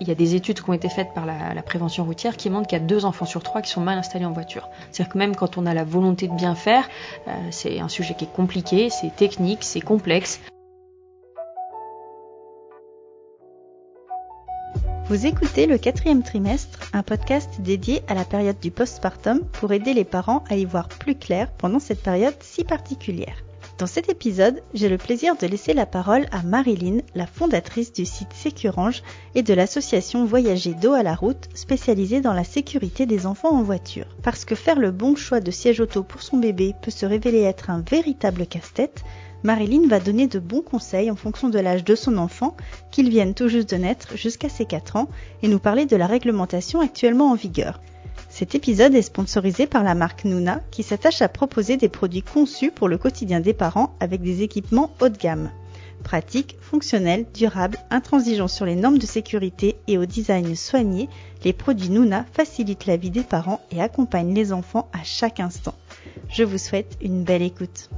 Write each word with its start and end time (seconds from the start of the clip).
Il 0.00 0.08
y 0.08 0.10
a 0.10 0.14
des 0.14 0.34
études 0.34 0.60
qui 0.60 0.68
ont 0.68 0.74
été 0.74 0.88
faites 0.88 1.14
par 1.14 1.24
la, 1.24 1.62
prévention 1.62 2.04
routière 2.04 2.36
qui 2.36 2.50
montrent 2.50 2.66
qu'il 2.66 2.78
y 2.78 2.82
a 2.82 2.84
deux 2.84 3.04
enfants 3.04 3.24
sur 3.24 3.42
trois 3.42 3.62
qui 3.62 3.70
sont 3.70 3.80
mal 3.80 3.96
installés 3.96 4.24
en 4.24 4.32
voiture. 4.32 4.68
C'est-à-dire 4.90 5.12
que 5.12 5.18
même 5.18 5.36
quand 5.36 5.56
on 5.56 5.66
a 5.66 5.74
la 5.74 5.84
volonté 5.84 6.28
de 6.28 6.34
bien 6.34 6.54
faire, 6.54 6.88
euh, 7.28 7.30
c'est 7.50 7.80
un 7.80 7.88
sujet 7.88 8.14
qui 8.14 8.24
est 8.24 8.32
compliqué, 8.32 8.90
c'est 8.90 9.14
technique, 9.14 9.60
c'est 9.62 9.80
complexe. 9.80 10.40
Vous 15.06 15.26
écoutez 15.26 15.66
le 15.66 15.78
quatrième 15.78 16.22
trimestre, 16.22 16.90
un 16.92 17.02
podcast 17.02 17.60
dédié 17.60 18.02
à 18.08 18.14
la 18.14 18.24
période 18.24 18.58
du 18.60 18.70
postpartum 18.70 19.40
pour 19.52 19.72
aider 19.72 19.94
les 19.94 20.04
parents 20.04 20.42
à 20.48 20.56
y 20.56 20.64
voir 20.64 20.88
plus 20.88 21.14
clair 21.14 21.50
pendant 21.58 21.78
cette 21.78 22.02
période 22.02 22.34
si 22.40 22.64
particulière. 22.64 23.36
Dans 23.76 23.86
cet 23.88 24.08
épisode, 24.08 24.62
j'ai 24.72 24.88
le 24.88 24.98
plaisir 24.98 25.36
de 25.36 25.48
laisser 25.48 25.74
la 25.74 25.84
parole 25.84 26.26
à 26.30 26.44
Marilyn, 26.44 26.98
la 27.16 27.26
fondatrice 27.26 27.92
du 27.92 28.04
site 28.06 28.32
Sécurange 28.32 29.02
et 29.34 29.42
de 29.42 29.52
l'association 29.52 30.24
Voyager 30.24 30.74
dos 30.74 30.92
à 30.92 31.02
la 31.02 31.16
route 31.16 31.48
spécialisée 31.54 32.20
dans 32.20 32.34
la 32.34 32.44
sécurité 32.44 33.04
des 33.04 33.26
enfants 33.26 33.50
en 33.50 33.64
voiture. 33.64 34.06
Parce 34.22 34.44
que 34.44 34.54
faire 34.54 34.78
le 34.78 34.92
bon 34.92 35.16
choix 35.16 35.40
de 35.40 35.50
siège 35.50 35.80
auto 35.80 36.04
pour 36.04 36.22
son 36.22 36.36
bébé 36.36 36.72
peut 36.82 36.92
se 36.92 37.04
révéler 37.04 37.42
être 37.42 37.68
un 37.68 37.82
véritable 37.90 38.46
casse-tête, 38.46 39.02
Marilyn 39.42 39.88
va 39.88 39.98
donner 39.98 40.28
de 40.28 40.38
bons 40.38 40.62
conseils 40.62 41.10
en 41.10 41.16
fonction 41.16 41.48
de 41.48 41.58
l'âge 41.58 41.82
de 41.82 41.96
son 41.96 42.16
enfant, 42.16 42.56
qu'il 42.92 43.10
vienne 43.10 43.34
tout 43.34 43.48
juste 43.48 43.70
de 43.70 43.76
naître 43.76 44.16
jusqu'à 44.16 44.48
ses 44.48 44.66
4 44.66 44.94
ans, 44.94 45.08
et 45.42 45.48
nous 45.48 45.58
parler 45.58 45.84
de 45.84 45.96
la 45.96 46.06
réglementation 46.06 46.80
actuellement 46.80 47.32
en 47.32 47.34
vigueur. 47.34 47.80
Cet 48.34 48.56
épisode 48.56 48.96
est 48.96 49.02
sponsorisé 49.02 49.68
par 49.68 49.84
la 49.84 49.94
marque 49.94 50.24
Nuna 50.24 50.60
qui 50.72 50.82
s'attache 50.82 51.22
à 51.22 51.28
proposer 51.28 51.76
des 51.76 51.88
produits 51.88 52.22
conçus 52.22 52.72
pour 52.72 52.88
le 52.88 52.98
quotidien 52.98 53.38
des 53.38 53.54
parents 53.54 53.94
avec 54.00 54.22
des 54.22 54.42
équipements 54.42 54.90
haut 55.00 55.08
de 55.08 55.16
gamme. 55.16 55.52
Pratiques, 56.02 56.56
fonctionnels, 56.60 57.26
durables, 57.32 57.78
intransigeants 57.90 58.48
sur 58.48 58.66
les 58.66 58.74
normes 58.74 58.98
de 58.98 59.06
sécurité 59.06 59.76
et 59.86 59.98
au 59.98 60.04
design 60.04 60.56
soigné, 60.56 61.08
les 61.44 61.52
produits 61.52 61.90
Nuna 61.90 62.26
facilitent 62.32 62.86
la 62.86 62.96
vie 62.96 63.10
des 63.10 63.22
parents 63.22 63.60
et 63.70 63.80
accompagnent 63.80 64.34
les 64.34 64.52
enfants 64.52 64.88
à 64.92 65.04
chaque 65.04 65.38
instant. 65.38 65.76
Je 66.28 66.42
vous 66.42 66.58
souhaite 66.58 66.98
une 67.00 67.22
belle 67.22 67.42
écoute. 67.42 67.88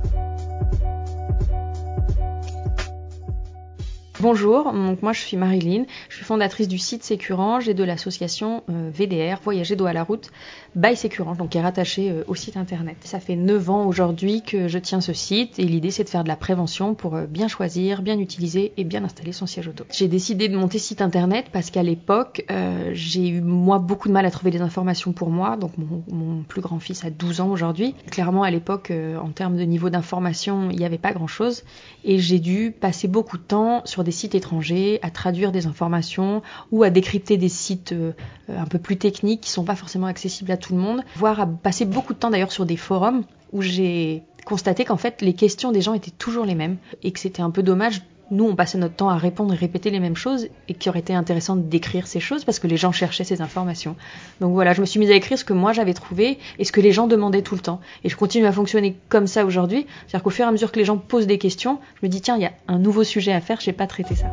Bonjour, 4.20 4.72
donc 4.72 5.02
moi 5.02 5.12
je 5.12 5.20
suis 5.20 5.36
Marilyn, 5.36 5.84
je 6.08 6.16
suis 6.16 6.24
fondatrice 6.24 6.68
du 6.68 6.78
site 6.78 7.04
Sécurange 7.04 7.68
et 7.68 7.74
de 7.74 7.84
l'association 7.84 8.62
euh, 8.70 8.90
VDR, 8.90 9.40
Voyager 9.44 9.76
d'eau 9.76 9.84
à 9.84 9.92
la 9.92 10.04
route, 10.04 10.30
by 10.74 10.96
Sécurange, 10.96 11.36
donc 11.36 11.50
qui 11.50 11.58
est 11.58 11.60
rattaché 11.60 12.10
euh, 12.10 12.24
au 12.26 12.34
site 12.34 12.56
internet. 12.56 12.96
Ça 13.00 13.20
fait 13.20 13.36
9 13.36 13.68
ans 13.68 13.86
aujourd'hui 13.86 14.40
que 14.40 14.68
je 14.68 14.78
tiens 14.78 15.02
ce 15.02 15.12
site 15.12 15.58
et 15.58 15.64
l'idée 15.64 15.90
c'est 15.90 16.04
de 16.04 16.08
faire 16.08 16.22
de 16.22 16.28
la 16.28 16.36
prévention 16.36 16.94
pour 16.94 17.14
euh, 17.14 17.26
bien 17.26 17.46
choisir, 17.46 18.00
bien 18.00 18.18
utiliser 18.18 18.72
et 18.78 18.84
bien 18.84 19.04
installer 19.04 19.32
son 19.32 19.44
siège 19.44 19.68
auto. 19.68 19.84
J'ai 19.92 20.08
décidé 20.08 20.48
de 20.48 20.56
monter 20.56 20.78
site 20.78 21.02
internet 21.02 21.48
parce 21.52 21.70
qu'à 21.70 21.82
l'époque 21.82 22.46
j'ai 22.92 23.28
eu 23.28 23.42
moi 23.42 23.78
beaucoup 23.78 24.08
de 24.08 24.14
mal 24.14 24.24
à 24.24 24.30
trouver 24.30 24.50
des 24.50 24.62
informations 24.62 25.12
pour 25.12 25.28
moi, 25.28 25.58
donc 25.58 25.72
mon, 25.76 26.02
mon 26.10 26.42
plus 26.42 26.62
grand 26.62 26.78
fils 26.78 27.04
a 27.04 27.10
12 27.10 27.42
ans 27.42 27.50
aujourd'hui. 27.50 27.94
Clairement 28.10 28.44
à 28.44 28.50
l'époque 28.50 28.90
en 29.22 29.28
termes 29.28 29.58
de 29.58 29.64
niveau 29.64 29.90
d'information 29.90 30.70
il 30.70 30.78
n'y 30.78 30.86
avait 30.86 30.96
pas 30.96 31.12
grand 31.12 31.26
chose 31.26 31.64
et 32.02 32.18
j'ai 32.18 32.38
dû 32.38 32.70
passer 32.70 33.08
beaucoup 33.08 33.36
de 33.36 33.42
temps 33.42 33.82
sur 33.84 34.05
des 34.06 34.12
sites 34.12 34.34
étrangers, 34.34 34.98
à 35.02 35.10
traduire 35.10 35.52
des 35.52 35.66
informations 35.66 36.42
ou 36.72 36.82
à 36.82 36.90
décrypter 36.90 37.36
des 37.36 37.50
sites 37.50 37.92
euh, 37.92 38.12
un 38.48 38.64
peu 38.64 38.78
plus 38.78 38.96
techniques 38.96 39.42
qui 39.42 39.50
sont 39.50 39.64
pas 39.64 39.76
forcément 39.76 40.06
accessibles 40.06 40.50
à 40.50 40.56
tout 40.56 40.72
le 40.72 40.80
monde, 40.80 41.02
voire 41.16 41.40
à 41.40 41.46
passer 41.46 41.84
beaucoup 41.84 42.14
de 42.14 42.18
temps 42.18 42.30
d'ailleurs 42.30 42.52
sur 42.52 42.64
des 42.64 42.78
forums 42.78 43.24
où 43.52 43.60
j'ai 43.60 44.22
constaté 44.46 44.84
qu'en 44.84 44.96
fait 44.96 45.20
les 45.20 45.34
questions 45.34 45.72
des 45.72 45.82
gens 45.82 45.92
étaient 45.92 46.10
toujours 46.10 46.46
les 46.46 46.54
mêmes 46.54 46.78
et 47.02 47.10
que 47.10 47.18
c'était 47.18 47.42
un 47.42 47.50
peu 47.50 47.62
dommage 47.62 48.02
nous, 48.30 48.44
on 48.44 48.56
passait 48.56 48.78
notre 48.78 48.94
temps 48.94 49.08
à 49.08 49.16
répondre 49.16 49.54
et 49.54 49.56
répéter 49.56 49.90
les 49.90 50.00
mêmes 50.00 50.16
choses 50.16 50.48
et 50.68 50.74
qu'il 50.74 50.90
aurait 50.90 51.00
été 51.00 51.14
intéressant 51.14 51.56
d'écrire 51.56 52.06
ces 52.06 52.20
choses 52.20 52.44
parce 52.44 52.58
que 52.58 52.66
les 52.66 52.76
gens 52.76 52.92
cherchaient 52.92 53.24
ces 53.24 53.40
informations. 53.40 53.96
Donc 54.40 54.52
voilà, 54.52 54.72
je 54.72 54.80
me 54.80 54.86
suis 54.86 54.98
mise 54.98 55.10
à 55.10 55.14
écrire 55.14 55.38
ce 55.38 55.44
que 55.44 55.52
moi 55.52 55.72
j'avais 55.72 55.94
trouvé 55.94 56.38
et 56.58 56.64
ce 56.64 56.72
que 56.72 56.80
les 56.80 56.92
gens 56.92 57.06
demandaient 57.06 57.42
tout 57.42 57.54
le 57.54 57.60
temps. 57.60 57.80
Et 58.04 58.08
je 58.08 58.16
continue 58.16 58.46
à 58.46 58.52
fonctionner 58.52 58.96
comme 59.08 59.26
ça 59.26 59.44
aujourd'hui. 59.44 59.86
C'est-à-dire 60.06 60.24
qu'au 60.24 60.30
fur 60.30 60.44
et 60.44 60.48
à 60.48 60.52
mesure 60.52 60.72
que 60.72 60.78
les 60.78 60.84
gens 60.84 60.98
posent 60.98 61.26
des 61.26 61.38
questions, 61.38 61.78
je 62.00 62.06
me 62.06 62.10
dis 62.10 62.20
tiens, 62.20 62.36
il 62.36 62.42
y 62.42 62.46
a 62.46 62.52
un 62.68 62.78
nouveau 62.78 63.04
sujet 63.04 63.32
à 63.32 63.40
faire, 63.40 63.60
j'ai 63.60 63.72
pas 63.72 63.86
traité 63.86 64.14
ça. 64.14 64.26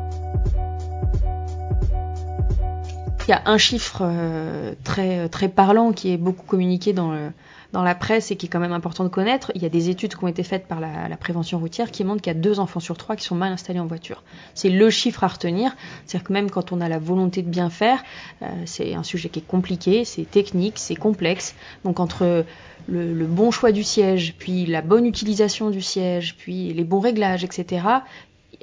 Il 3.26 3.32
y 3.32 3.34
a 3.34 3.42
un 3.46 3.58
chiffre 3.58 4.02
euh, 4.02 4.74
très 4.84 5.30
très 5.30 5.48
parlant 5.48 5.94
qui 5.94 6.12
est 6.12 6.18
beaucoup 6.18 6.46
communiqué 6.46 6.92
dans 6.92 7.32
la 7.74 7.96
presse 7.96 8.32
et 8.32 8.36
qui 8.36 8.48
est 8.48 8.50
quand 8.50 8.60
même 8.60 8.74
important 8.74 9.06
de 9.06 9.10
connaître, 9.10 9.52
il 9.56 9.64
y 9.64 9.66
a 9.66 9.70
des 9.70 9.90
études 9.90 10.16
qui 10.16 10.24
ont 10.24 10.28
été 10.28 10.44
faites 10.44 10.68
par 10.68 10.82
la, 10.82 11.16
prévention 11.16 11.58
routière 11.58 11.90
qui 11.90 12.04
montrent 12.04 12.22
qu'il 12.22 12.34
y 12.34 12.36
a 12.36 12.40
deux 12.40 12.60
enfants 12.60 12.82
sur 12.82 12.98
trois 12.98 13.16
qui 13.16 13.24
sont 13.24 13.36
mal 13.36 13.54
installés 13.54 13.80
en 13.80 13.86
voiture. 13.86 14.24
C'est 14.56 14.70
le 14.70 14.90
chiffre 14.90 15.24
à 15.24 15.28
retenir, 15.28 15.74
c'est-à-dire 16.06 16.28
que 16.28 16.34
même 16.34 16.52
quand 16.52 16.74
on 16.74 16.82
a 16.82 16.90
la 16.90 17.00
volonté 17.00 17.42
de 17.42 17.50
bien 17.50 17.70
faire, 17.70 18.04
euh, 18.42 18.48
c'est 18.66 18.94
un 18.94 19.04
sujet 19.04 19.30
qui 19.30 19.40
est 19.40 19.48
compliqué, 19.48 20.04
c'est 20.04 20.30
technique, 20.30 20.74
c'est 20.78 20.96
complexe. 20.96 21.56
Donc 21.86 22.02
entre 22.02 22.46
le, 22.88 23.14
le, 23.14 23.26
bon 23.26 23.52
choix 23.52 23.72
du 23.72 23.84
siège, 23.84 24.36
puis 24.38 24.66
la 24.66 24.82
bonne 24.82 25.06
utilisation 25.06 25.70
du 25.70 25.82
siège, 25.82 26.36
puis 26.38 26.74
les 26.74 26.84
bons 26.84 27.00
réglages, 27.00 27.46
etc., 27.46 27.86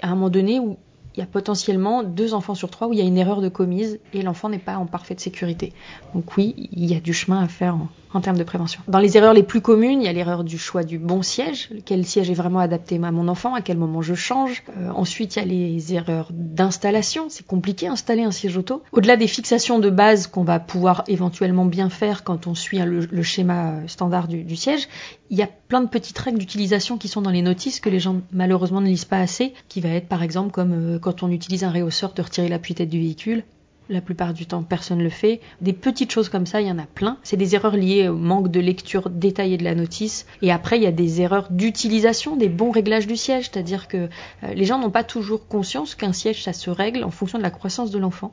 à 0.02 0.06
un 0.06 0.14
moment 0.14 0.28
donné 0.28 0.60
où 0.60 0.76
il 1.14 1.20
y 1.20 1.22
a 1.22 1.26
potentiellement 1.26 2.02
deux 2.02 2.34
enfants 2.34 2.54
sur 2.54 2.70
trois 2.70 2.88
où 2.88 2.92
il 2.92 2.98
y 2.98 3.02
a 3.02 3.04
une 3.04 3.18
erreur 3.18 3.40
de 3.40 3.48
commise 3.48 3.98
et 4.12 4.22
l'enfant 4.22 4.48
n'est 4.48 4.58
pas 4.58 4.76
en 4.76 4.86
parfaite 4.86 5.20
sécurité. 5.20 5.72
Donc 6.14 6.36
oui, 6.36 6.68
il 6.72 6.90
y 6.90 6.94
a 6.94 7.00
du 7.00 7.12
chemin 7.12 7.42
à 7.42 7.48
faire 7.48 7.76
en, 8.12 8.20
termes 8.20 8.38
de 8.38 8.44
prévention. 8.44 8.80
Dans 8.88 8.98
les 8.98 9.16
erreurs 9.16 9.34
les 9.34 9.42
plus 9.42 9.60
communes, 9.60 10.02
il 10.02 10.06
y 10.06 10.08
a 10.08 10.12
l'erreur 10.12 10.44
du 10.44 10.58
choix 10.58 10.82
du 10.82 10.98
bon 10.98 11.22
siège, 11.22 11.70
quel 11.84 12.04
siège 12.04 12.30
est 12.30 12.34
vraiment 12.34 12.58
adapté 12.58 13.00
à 13.02 13.10
mon 13.12 13.28
enfant, 13.28 13.54
à 13.54 13.60
quel 13.60 13.78
moment 13.78 14.02
je 14.02 14.14
change? 14.14 14.64
Euh, 14.76 14.90
ensuite, 14.90 15.36
il 15.36 15.38
y 15.38 15.42
a 15.42 15.44
les 15.44 15.94
erreurs 15.94 16.28
d'installation, 16.30 17.26
c'est 17.28 17.46
compliqué 17.46 17.86
d'installer 17.86 18.22
un 18.22 18.32
siège 18.32 18.56
auto. 18.56 18.82
Au-delà 18.92 19.16
des 19.16 19.28
fixations 19.28 19.78
de 19.78 19.90
base 19.90 20.26
qu'on 20.26 20.42
va 20.42 20.58
pouvoir 20.58 21.04
éventuellement 21.06 21.64
bien 21.64 21.88
faire 21.88 22.24
quand 22.24 22.46
on 22.46 22.54
suit 22.54 22.78
le, 22.78 23.22
schéma 23.22 23.74
standard 23.86 24.26
du, 24.26 24.56
siège, 24.56 24.88
il 25.30 25.38
y 25.38 25.42
a 25.42 25.48
plein 25.68 25.80
de 25.80 25.88
petites 25.88 26.18
règles 26.18 26.38
d'utilisation 26.38 26.98
qui 26.98 27.06
sont 27.06 27.22
dans 27.22 27.30
les 27.30 27.42
notices 27.42 27.78
que 27.78 27.88
les 27.88 28.00
gens 28.00 28.16
malheureusement 28.32 28.80
ne 28.80 28.86
lisent 28.86 29.04
pas 29.04 29.20
assez, 29.20 29.54
qui 29.68 29.80
va 29.80 29.90
être 29.90 30.08
par 30.08 30.24
exemple 30.24 30.50
comme 30.50 30.72
euh, 30.72 30.98
on 31.22 31.30
utilise 31.30 31.64
un 31.64 31.70
réhausseur 31.70 32.12
de 32.12 32.22
retirer 32.22 32.48
l'appui-tête 32.48 32.88
du 32.88 32.98
véhicule. 32.98 33.44
La 33.90 34.00
plupart 34.00 34.32
du 34.32 34.46
temps, 34.46 34.62
personne 34.62 34.98
ne 34.98 35.02
le 35.02 35.10
fait. 35.10 35.40
Des 35.60 35.72
petites 35.72 36.12
choses 36.12 36.28
comme 36.28 36.46
ça, 36.46 36.60
il 36.60 36.68
y 36.68 36.70
en 36.70 36.78
a 36.78 36.86
plein. 36.86 37.18
C'est 37.24 37.36
des 37.36 37.56
erreurs 37.56 37.74
liées 37.74 38.06
au 38.06 38.16
manque 38.16 38.48
de 38.48 38.60
lecture 38.60 39.10
détaillée 39.10 39.58
de 39.58 39.64
la 39.64 39.74
notice. 39.74 40.26
Et 40.42 40.52
après, 40.52 40.76
il 40.76 40.84
y 40.84 40.86
a 40.86 40.92
des 40.92 41.20
erreurs 41.20 41.48
d'utilisation, 41.50 42.36
des 42.36 42.48
bons 42.48 42.70
réglages 42.70 43.08
du 43.08 43.16
siège. 43.16 43.50
C'est-à-dire 43.50 43.88
que 43.88 43.96
euh, 44.44 44.54
les 44.54 44.64
gens 44.64 44.78
n'ont 44.78 44.92
pas 44.92 45.02
toujours 45.02 45.48
conscience 45.48 45.96
qu'un 45.96 46.12
siège, 46.12 46.44
ça 46.44 46.52
se 46.52 46.70
règle 46.70 47.02
en 47.02 47.10
fonction 47.10 47.38
de 47.38 47.42
la 47.42 47.50
croissance 47.50 47.90
de 47.90 47.98
l'enfant. 47.98 48.32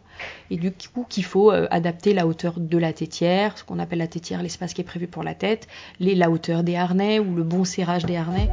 Et 0.52 0.58
du 0.58 0.72
coup, 0.72 1.08
qu'il 1.10 1.26
faut 1.26 1.52
euh, 1.52 1.66
adapter 1.72 2.14
la 2.14 2.28
hauteur 2.28 2.60
de 2.60 2.78
la 2.78 2.94
tétière, 2.94 3.58
ce 3.58 3.64
qu'on 3.64 3.80
appelle 3.80 4.00
la 4.00 4.08
tétière, 4.08 4.44
l'espace 4.44 4.76
qui 4.76 4.82
est 4.82 4.84
prévu 4.84 5.08
pour 5.08 5.24
la 5.24 5.34
tête, 5.34 5.68
la 6.00 6.30
hauteur 6.30 6.62
des 6.62 6.76
harnais 6.76 7.18
ou 7.18 7.34
le 7.34 7.42
bon 7.42 7.64
serrage 7.64 8.06
des 8.06 8.16
harnais. 8.16 8.48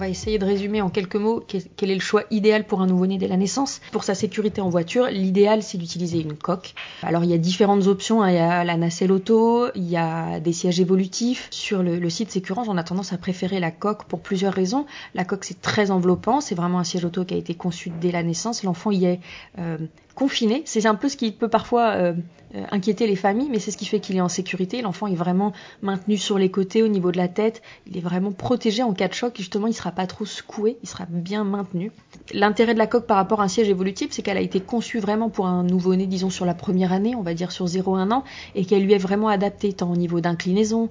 On 0.00 0.04
va 0.04 0.08
essayer 0.08 0.38
de 0.38 0.46
résumer 0.46 0.80
en 0.80 0.88
quelques 0.88 1.16
mots 1.16 1.44
quel 1.76 1.90
est 1.90 1.94
le 1.94 2.00
choix 2.00 2.22
idéal 2.30 2.64
pour 2.64 2.80
un 2.80 2.86
nouveau-né 2.86 3.18
dès 3.18 3.28
la 3.28 3.36
naissance. 3.36 3.82
Pour 3.92 4.02
sa 4.02 4.14
sécurité 4.14 4.62
en 4.62 4.70
voiture, 4.70 5.08
l'idéal 5.08 5.62
c'est 5.62 5.76
d'utiliser 5.76 6.22
une 6.22 6.38
coque. 6.38 6.72
Alors 7.02 7.22
il 7.22 7.28
y 7.28 7.34
a 7.34 7.36
différentes 7.36 7.86
options, 7.86 8.22
hein. 8.22 8.30
il 8.30 8.36
y 8.36 8.38
a 8.38 8.64
la 8.64 8.78
nacelle 8.78 9.12
auto, 9.12 9.66
il 9.74 9.86
y 9.86 9.98
a 9.98 10.40
des 10.40 10.54
sièges 10.54 10.80
évolutifs. 10.80 11.48
Sur 11.50 11.82
le, 11.82 12.08
site 12.08 12.30
Sécurange, 12.30 12.70
on 12.70 12.78
a 12.78 12.82
tendance 12.82 13.12
à 13.12 13.18
préférer 13.18 13.60
la 13.60 13.70
coque 13.70 14.04
pour 14.04 14.22
plusieurs 14.22 14.54
raisons. 14.54 14.86
La 15.14 15.26
coque 15.26 15.44
c'est 15.44 15.60
très 15.60 15.90
enveloppant, 15.90 16.40
c'est 16.40 16.54
vraiment 16.54 16.78
un 16.78 16.84
siège 16.84 17.04
auto 17.04 17.26
qui 17.26 17.34
a 17.34 17.36
été 17.36 17.52
conçu 17.52 17.92
dès 18.00 18.10
la 18.10 18.22
naissance. 18.22 18.62
L'enfant 18.62 18.92
y 18.92 19.04
est 19.04 19.20
euh, 19.58 19.76
confiné. 20.14 20.62
C'est 20.64 20.86
un 20.86 20.94
peu 20.94 21.08
ce 21.08 21.16
qui 21.16 21.32
peut 21.32 21.48
parfois 21.48 21.90
euh, 21.90 22.12
euh, 22.54 22.64
inquiéter 22.72 23.06
les 23.06 23.16
familles, 23.16 23.48
mais 23.50 23.58
c'est 23.58 23.70
ce 23.70 23.76
qui 23.76 23.86
fait 23.86 24.00
qu'il 24.00 24.16
est 24.16 24.20
en 24.20 24.28
sécurité. 24.28 24.82
L'enfant 24.82 25.06
est 25.06 25.14
vraiment 25.14 25.52
maintenu 25.82 26.16
sur 26.16 26.38
les 26.38 26.50
côtés 26.50 26.82
au 26.82 26.88
niveau 26.88 27.12
de 27.12 27.16
la 27.16 27.28
tête. 27.28 27.62
Il 27.86 27.96
est 27.96 28.00
vraiment 28.00 28.32
protégé 28.32 28.82
en 28.82 28.92
cas 28.92 29.08
de 29.08 29.14
choc. 29.14 29.34
Justement, 29.36 29.66
il 29.66 29.74
sera 29.74 29.92
pas 29.92 30.06
trop 30.06 30.24
secoué, 30.24 30.76
il 30.82 30.88
sera 30.88 31.06
bien 31.08 31.44
maintenu. 31.44 31.92
L'intérêt 32.32 32.74
de 32.74 32.78
la 32.78 32.86
coque 32.86 33.06
par 33.06 33.16
rapport 33.16 33.40
à 33.40 33.44
un 33.44 33.48
siège 33.48 33.68
évolutif, 33.68 34.08
c'est 34.10 34.22
qu'elle 34.22 34.36
a 34.36 34.42
été 34.42 34.60
conçue 34.60 34.98
vraiment 34.98 35.30
pour 35.30 35.46
un 35.46 35.62
nouveau-né, 35.62 36.06
disons 36.06 36.30
sur 36.30 36.44
la 36.44 36.54
première 36.54 36.92
année, 36.92 37.14
on 37.14 37.22
va 37.22 37.34
dire 37.34 37.52
sur 37.52 37.66
0-1 37.66 38.10
an, 38.10 38.24
et 38.54 38.64
qu'elle 38.64 38.82
lui 38.82 38.94
est 38.94 38.98
vraiment 38.98 39.28
adaptée 39.28 39.72
tant 39.72 39.90
au 39.90 39.96
niveau 39.96 40.20
d'inclinaison, 40.20 40.90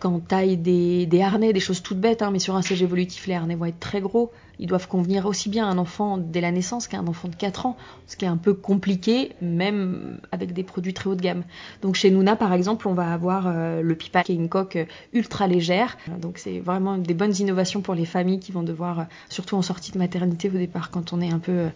qu'en 0.00 0.20
taille 0.20 0.56
des, 0.56 1.06
des, 1.06 1.22
harnais, 1.22 1.52
des 1.52 1.60
choses 1.60 1.82
toutes 1.82 2.00
bêtes, 2.00 2.22
hein, 2.22 2.30
mais 2.30 2.38
sur 2.38 2.54
un 2.56 2.62
siège 2.62 2.82
évolutif, 2.82 3.26
les 3.26 3.34
harnais 3.34 3.54
vont 3.54 3.64
être 3.64 3.80
très 3.80 4.00
gros. 4.00 4.30
Ils 4.58 4.66
doivent 4.66 4.88
convenir 4.88 5.26
aussi 5.26 5.48
bien 5.48 5.66
à 5.66 5.70
un 5.70 5.78
enfant 5.78 6.18
dès 6.18 6.40
la 6.40 6.50
naissance 6.50 6.88
qu'à 6.88 6.98
un 6.98 7.06
enfant 7.06 7.28
de 7.28 7.36
4 7.36 7.66
ans, 7.66 7.76
ce 8.06 8.16
qui 8.16 8.24
est 8.24 8.28
un 8.28 8.36
peu 8.36 8.54
compliqué, 8.54 9.32
même 9.40 10.18
avec 10.32 10.52
des 10.52 10.62
produits 10.62 10.94
très 10.94 11.08
haut 11.10 11.14
de 11.14 11.20
gamme. 11.20 11.44
Donc 11.82 11.94
chez 11.94 12.10
Nuna, 12.10 12.36
par 12.36 12.52
exemple, 12.52 12.88
on 12.88 12.94
va 12.94 13.12
avoir 13.12 13.46
euh, 13.46 13.82
le 13.82 13.94
Pipa, 13.94 14.22
qui 14.22 14.32
est 14.32 14.36
une 14.36 14.48
coque 14.48 14.78
ultra 15.12 15.46
légère. 15.46 15.96
Donc 16.20 16.38
c'est 16.38 16.58
vraiment 16.58 16.98
des 16.98 17.14
bonnes 17.14 17.34
innovations 17.38 17.80
pour 17.80 17.94
les 17.94 18.04
familles 18.04 18.40
qui 18.40 18.52
vont 18.52 18.62
devoir, 18.62 19.00
euh, 19.00 19.04
surtout 19.28 19.56
en 19.56 19.62
sortie 19.62 19.92
de 19.92 19.98
maternité 19.98 20.48
au 20.48 20.58
départ, 20.58 20.90
quand 20.90 21.12
on 21.12 21.20
est 21.20 21.32
un 21.32 21.38
peu... 21.38 21.68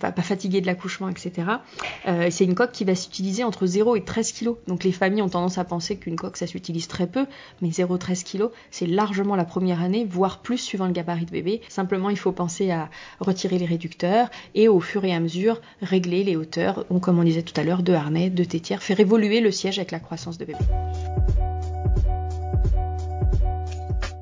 pas 0.00 0.12
fatigué 0.12 0.62
de 0.62 0.66
l'accouchement, 0.66 1.08
etc. 1.10 1.32
c'est 2.30 2.44
une 2.44 2.54
coque 2.54 2.72
qui 2.72 2.84
va 2.84 2.94
s'utiliser 2.94 3.44
entre 3.44 3.66
0 3.66 3.96
et 3.96 4.04
13 4.04 4.32
kg. 4.32 4.50
Donc 4.66 4.84
les 4.84 4.92
familles 4.92 5.20
ont 5.22 5.28
tendance 5.28 5.58
à 5.58 5.64
penser 5.64 5.96
qu'une 5.96 6.16
coque, 6.16 6.38
ça 6.38 6.46
s'utilise 6.46 6.88
très 6.88 7.06
peu, 7.06 7.26
mais 7.60 7.68
0,13 7.68 8.24
kg, 8.24 8.48
c'est 8.70 8.86
largement 8.86 9.36
la 9.36 9.44
première 9.44 9.82
année, 9.82 10.06
voire 10.08 10.40
plus 10.40 10.58
suivant 10.58 10.86
le 10.86 10.92
gabarit 10.92 11.26
de 11.26 11.30
bébé. 11.30 11.60
Il 12.10 12.18
faut 12.18 12.32
penser 12.32 12.70
à 12.70 12.88
retirer 13.20 13.58
les 13.58 13.66
réducteurs 13.66 14.28
et 14.54 14.68
au 14.68 14.80
fur 14.80 15.04
et 15.04 15.14
à 15.14 15.20
mesure 15.20 15.60
régler 15.82 16.24
les 16.24 16.36
hauteurs, 16.36 16.84
comme 17.00 17.18
on 17.18 17.24
disait 17.24 17.42
tout 17.42 17.58
à 17.60 17.64
l'heure, 17.64 17.82
de 17.82 17.92
harnais, 17.92 18.30
de 18.30 18.44
tétière, 18.44 18.82
faire 18.82 19.00
évoluer 19.00 19.40
le 19.40 19.50
siège 19.50 19.78
avec 19.78 19.90
la 19.90 20.00
croissance 20.00 20.38
de 20.38 20.44
bébé. 20.44 20.58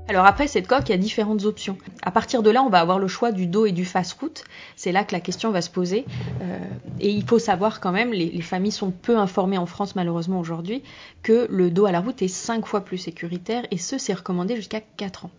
Alors 0.06 0.26
après 0.26 0.48
cette 0.48 0.68
coque, 0.68 0.88
il 0.88 0.92
y 0.92 0.94
a 0.94 0.98
différentes 0.98 1.44
options. 1.44 1.78
À 2.02 2.10
partir 2.10 2.42
de 2.42 2.50
là, 2.50 2.62
on 2.62 2.68
va 2.68 2.78
avoir 2.78 2.98
le 2.98 3.08
choix 3.08 3.32
du 3.32 3.46
dos 3.46 3.64
et 3.64 3.72
du 3.72 3.86
face-route. 3.86 4.44
C'est 4.76 4.92
là 4.92 5.02
que 5.02 5.12
la 5.12 5.20
question 5.20 5.50
va 5.50 5.62
se 5.62 5.70
poser. 5.70 6.04
Euh, 6.42 6.58
et 7.00 7.10
il 7.10 7.24
faut 7.24 7.38
savoir 7.38 7.80
quand 7.80 7.90
même, 7.90 8.12
les, 8.12 8.26
les, 8.26 8.42
familles 8.42 8.70
sont 8.70 8.90
peu 8.90 9.16
informées 9.16 9.56
en 9.56 9.66
France 9.66 9.96
malheureusement 9.96 10.38
aujourd'hui, 10.38 10.82
que 11.22 11.46
le 11.50 11.70
dos 11.70 11.86
à 11.86 11.92
la 11.92 12.00
route 12.00 12.20
est 12.20 12.28
5 12.28 12.66
fois 12.66 12.82
plus 12.82 12.98
sécuritaire 12.98 13.64
et 13.70 13.78
ce, 13.78 13.96
c'est 13.96 14.12
recommandé 14.12 14.56
jusqu'à 14.56 14.80
4 14.80 15.24
ans. 15.24 15.30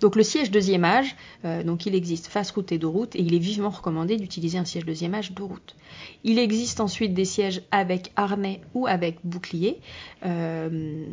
Donc 0.00 0.16
le 0.16 0.22
siège 0.22 0.50
deuxième 0.50 0.84
âge, 0.84 1.16
euh, 1.44 1.62
donc 1.62 1.86
il 1.86 1.94
existe 1.94 2.26
face 2.26 2.50
route 2.50 2.72
et 2.72 2.78
dos 2.78 2.90
route 2.90 3.14
et 3.16 3.20
il 3.20 3.34
est 3.34 3.38
vivement 3.38 3.70
recommandé 3.70 4.16
d'utiliser 4.16 4.58
un 4.58 4.64
siège 4.64 4.84
deuxième 4.84 5.14
âge 5.14 5.32
dos 5.32 5.46
route. 5.46 5.76
Il 6.24 6.38
existe 6.38 6.80
ensuite 6.80 7.14
des 7.14 7.24
sièges 7.24 7.62
avec 7.70 8.12
harnais 8.16 8.60
ou 8.74 8.86
avec 8.86 9.18
bouclier. 9.24 9.80
Euh, 10.24 11.04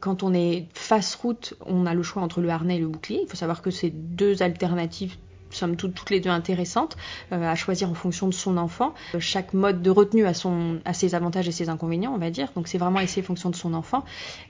quand 0.00 0.22
on 0.22 0.34
est 0.34 0.66
face 0.74 1.14
route, 1.14 1.54
on 1.64 1.86
a 1.86 1.94
le 1.94 2.02
choix 2.02 2.22
entre 2.22 2.40
le 2.40 2.48
harnais 2.48 2.76
et 2.76 2.80
le 2.80 2.88
bouclier. 2.88 3.20
Il 3.22 3.28
faut 3.28 3.36
savoir 3.36 3.62
que 3.62 3.70
c'est 3.70 3.90
deux 3.90 4.42
alternatives 4.42 5.16
sommes 5.56 5.76
toutes, 5.76 6.10
les 6.10 6.20
deux 6.20 6.30
intéressantes 6.30 6.96
euh, 7.32 7.50
à 7.50 7.54
choisir 7.54 7.90
en 7.90 7.94
fonction 7.94 8.28
de 8.28 8.34
son 8.34 8.56
enfant. 8.56 8.94
Euh, 9.14 9.20
chaque 9.20 9.54
mode 9.54 9.82
de 9.82 9.90
retenue 9.90 10.26
a, 10.26 10.34
ses 10.92 11.14
avantages 11.14 11.48
et 11.48 11.52
ses 11.52 11.68
inconvénients, 11.68 12.12
on 12.14 12.18
va 12.18 12.30
dire. 12.30 12.48
Donc 12.54 12.68
c'est 12.68 12.78
vraiment 12.78 13.00
essayer 13.00 13.22
en 13.22 13.26
fonction 13.26 13.50
de 13.50 13.56
son 13.56 13.74
enfant. 13.74 14.04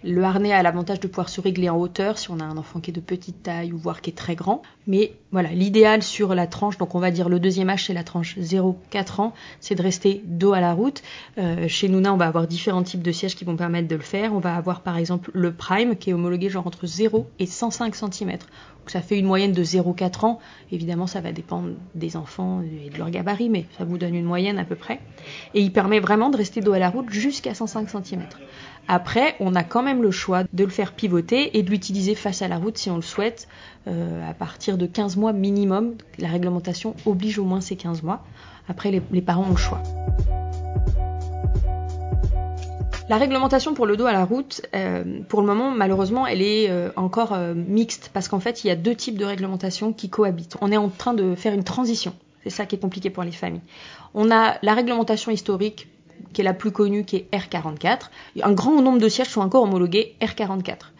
Le 0.04 0.22
harnais 0.22 0.52
a 0.52 0.62
l'avantage 0.62 1.00
de 1.00 1.08
pouvoir 1.08 1.28
se 1.28 1.40
régler 1.40 1.68
en 1.68 1.78
hauteur 1.78 2.18
si 2.18 2.30
on 2.30 2.40
a 2.40 2.44
un 2.44 2.56
enfant 2.56 2.80
qui 2.80 2.90
est 2.90 2.94
de 2.94 3.00
petite 3.00 3.42
taille 3.42 3.72
ou 3.72 3.78
voire 3.78 4.00
qui 4.00 4.10
est 4.10 4.14
très 4.14 4.34
grand. 4.34 4.62
Mais 4.86 5.12
voilà, 5.32 5.50
l'idéal 5.50 6.02
sur 6.02 6.34
la 6.34 6.46
tranche, 6.46 6.78
donc 6.78 6.94
on 6.94 7.00
va 7.00 7.10
dire 7.10 7.28
le 7.28 7.40
deuxième 7.40 7.68
âge, 7.70 7.86
c'est 7.86 7.94
la 7.94 8.04
tranche 8.04 8.38
0-4 8.38 9.20
ans, 9.20 9.34
c'est 9.60 9.74
de 9.74 9.82
rester 9.82 10.22
dos 10.24 10.52
à 10.52 10.60
la 10.60 10.72
route. 10.72 11.02
Euh, 11.38 11.68
chez 11.68 11.88
Nuna, 11.88 12.14
on 12.14 12.16
va 12.16 12.26
avoir 12.26 12.46
différents 12.46 12.82
types 12.82 13.02
de 13.02 13.12
sièges 13.12 13.36
qui 13.36 13.44
vont 13.44 13.56
permettre 13.56 13.88
de 13.88 13.96
le 13.96 14.02
faire. 14.02 14.32
On 14.34 14.38
va 14.38 14.54
avoir 14.56 14.80
par 14.80 14.96
exemple 14.96 15.30
le 15.34 15.52
Prime 15.52 15.96
qui 15.96 16.10
est 16.10 16.12
homologué 16.12 16.48
genre 16.48 16.66
entre 16.66 16.86
0 16.86 17.28
et 17.38 17.46
105 17.46 17.94
cm 17.94 18.38
ça 18.90 19.00
fait 19.00 19.18
une 19.18 19.26
moyenne 19.26 19.52
de 19.52 19.62
0,4 19.62 20.24
ans. 20.24 20.38
Évidemment, 20.70 20.95
ça 21.06 21.20
va 21.20 21.32
dépendre 21.32 21.68
des 21.94 22.16
enfants 22.16 22.62
et 22.62 22.88
de 22.88 22.96
leur 22.96 23.10
gabarit, 23.10 23.50
mais 23.50 23.66
ça 23.76 23.84
vous 23.84 23.98
donne 23.98 24.14
une 24.14 24.24
moyenne 24.24 24.58
à 24.58 24.64
peu 24.64 24.76
près. 24.76 25.00
Et 25.52 25.60
il 25.60 25.72
permet 25.72 26.00
vraiment 26.00 26.30
de 26.30 26.38
rester 26.38 26.62
dos 26.62 26.72
à 26.72 26.78
la 26.78 26.88
route 26.88 27.10
jusqu'à 27.10 27.52
105 27.52 27.90
cm. 27.90 28.22
Après, 28.88 29.34
on 29.40 29.54
a 29.54 29.64
quand 29.64 29.82
même 29.82 30.00
le 30.00 30.10
choix 30.10 30.44
de 30.50 30.64
le 30.64 30.70
faire 30.70 30.92
pivoter 30.92 31.58
et 31.58 31.62
de 31.62 31.70
l'utiliser 31.70 32.14
face 32.14 32.40
à 32.40 32.48
la 32.48 32.56
route 32.56 32.78
si 32.78 32.88
on 32.88 32.96
le 32.96 33.02
souhaite, 33.02 33.48
euh, 33.88 34.30
à 34.30 34.32
partir 34.32 34.78
de 34.78 34.86
15 34.86 35.16
mois 35.16 35.34
minimum. 35.34 35.96
La 36.18 36.28
réglementation 36.28 36.94
oblige 37.04 37.38
au 37.38 37.44
moins 37.44 37.60
ces 37.60 37.76
15 37.76 38.02
mois. 38.02 38.24
Après, 38.68 38.90
les 38.90 39.22
parents 39.22 39.44
ont 39.44 39.50
le 39.50 39.56
choix. 39.56 39.82
La 43.08 43.18
réglementation 43.18 43.72
pour 43.72 43.86
le 43.86 43.96
dos 43.96 44.06
à 44.06 44.12
la 44.12 44.24
route, 44.24 44.62
euh, 44.74 45.20
pour 45.28 45.40
le 45.40 45.46
moment, 45.46 45.70
malheureusement, 45.70 46.26
elle 46.26 46.42
est 46.42 46.68
euh, 46.68 46.90
encore 46.96 47.34
euh, 47.34 47.54
mixte 47.54 48.10
parce 48.12 48.26
qu'en 48.26 48.40
fait, 48.40 48.64
il 48.64 48.66
y 48.66 48.70
a 48.70 48.74
deux 48.74 48.96
types 48.96 49.16
de 49.16 49.24
réglementation 49.24 49.92
qui 49.92 50.10
cohabitent. 50.10 50.56
On 50.60 50.72
est 50.72 50.76
en 50.76 50.88
train 50.88 51.14
de 51.14 51.36
faire 51.36 51.54
une 51.54 51.62
transition. 51.62 52.14
C'est 52.42 52.50
ça 52.50 52.66
qui 52.66 52.74
est 52.74 52.80
compliqué 52.80 53.08
pour 53.10 53.22
les 53.22 53.30
familles. 53.30 53.60
On 54.14 54.32
a 54.32 54.56
la 54.60 54.74
réglementation 54.74 55.30
historique 55.30 55.86
qui 56.32 56.40
est 56.40 56.44
la 56.44 56.52
plus 56.52 56.72
connue, 56.72 57.04
qui 57.04 57.16
est 57.16 57.28
R44. 57.32 58.10
Un 58.42 58.52
grand 58.52 58.82
nombre 58.82 58.98
de 58.98 59.08
sièges 59.08 59.28
sont 59.28 59.40
encore 59.40 59.62
homologués 59.62 60.16
R44. 60.20 60.92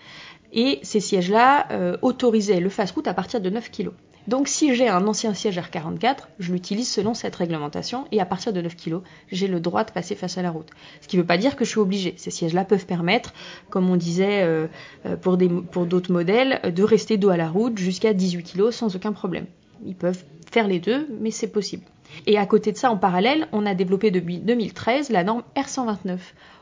Et 0.53 0.79
ces 0.83 1.01
sièges-là 1.01 1.99
autorisaient 2.03 2.61
le 2.61 2.69
fast-route 2.71 3.07
à 3.09 3.15
partir 3.15 3.41
de 3.41 3.51
9 3.51 3.71
kg. 3.71 3.91
Donc 4.29 4.49
si 4.49 4.75
j'ai 4.75 4.89
un 4.89 5.07
ancien 5.07 5.35
siège 5.35 5.59
R44, 5.59 6.17
je 6.39 6.53
l'utilise 6.53 6.91
selon 6.91 7.15
cette 7.15 7.37
réglementation 7.37 8.07
et 8.11 8.21
à 8.21 8.27
partir 8.27 8.53
de 8.53 8.61
9 8.61 8.77
kg, 8.77 8.97
j'ai 9.31 9.47
le 9.47 9.61
droit 9.61 9.85
de 9.85 9.93
passer 9.93 10.15
face 10.15 10.37
à 10.37 10.43
la 10.43 10.51
route. 10.51 10.69
Ce 11.01 11.09
qui 11.09 11.17
ne 11.17 11.23
veut 11.23 11.27
pas 11.27 11.39
dire 11.39 11.55
que 11.57 11.65
je 11.65 11.71
suis 11.71 11.81
obligée. 11.81 12.15
Ces 12.17 12.31
sièges-là 12.31 12.65
peuvent 12.65 12.87
permettre, 12.87 13.33
comme 13.71 13.89
on 13.89 13.97
disait 13.97 14.43
euh, 14.43 14.67
euh, 15.07 15.17
pour, 15.17 15.39
pour 15.71 15.87
d'autres 15.87 16.13
modèles, 16.13 16.61
de 16.75 16.83
rester 16.83 17.17
dos 17.19 17.31
à 17.31 17.37
la 17.37 17.49
route 17.49 17.79
jusqu'à 17.79 18.13
18 18.13 18.55
kg 18.55 18.71
sans 18.71 18.95
aucun 18.97 19.13
problème. 19.13 19.47
Ils 19.85 19.95
peuvent 19.95 20.25
faire 20.51 20.67
les 20.67 20.81
deux, 20.81 21.07
mais 21.21 21.31
c'est 21.31 21.49
possible. 21.49 21.85
Et 22.27 22.39
à 22.39 22.47
côté 22.47 22.73
de 22.73 22.77
ça, 22.77 22.91
en 22.91 22.97
parallèle, 22.97 23.49
on 23.53 23.67
a 23.67 23.75
développé 23.75 24.11
depuis 24.11 24.39
2013 24.39 25.11
la 25.11 25.25
norme 25.25 25.43
R129, 25.57 26.19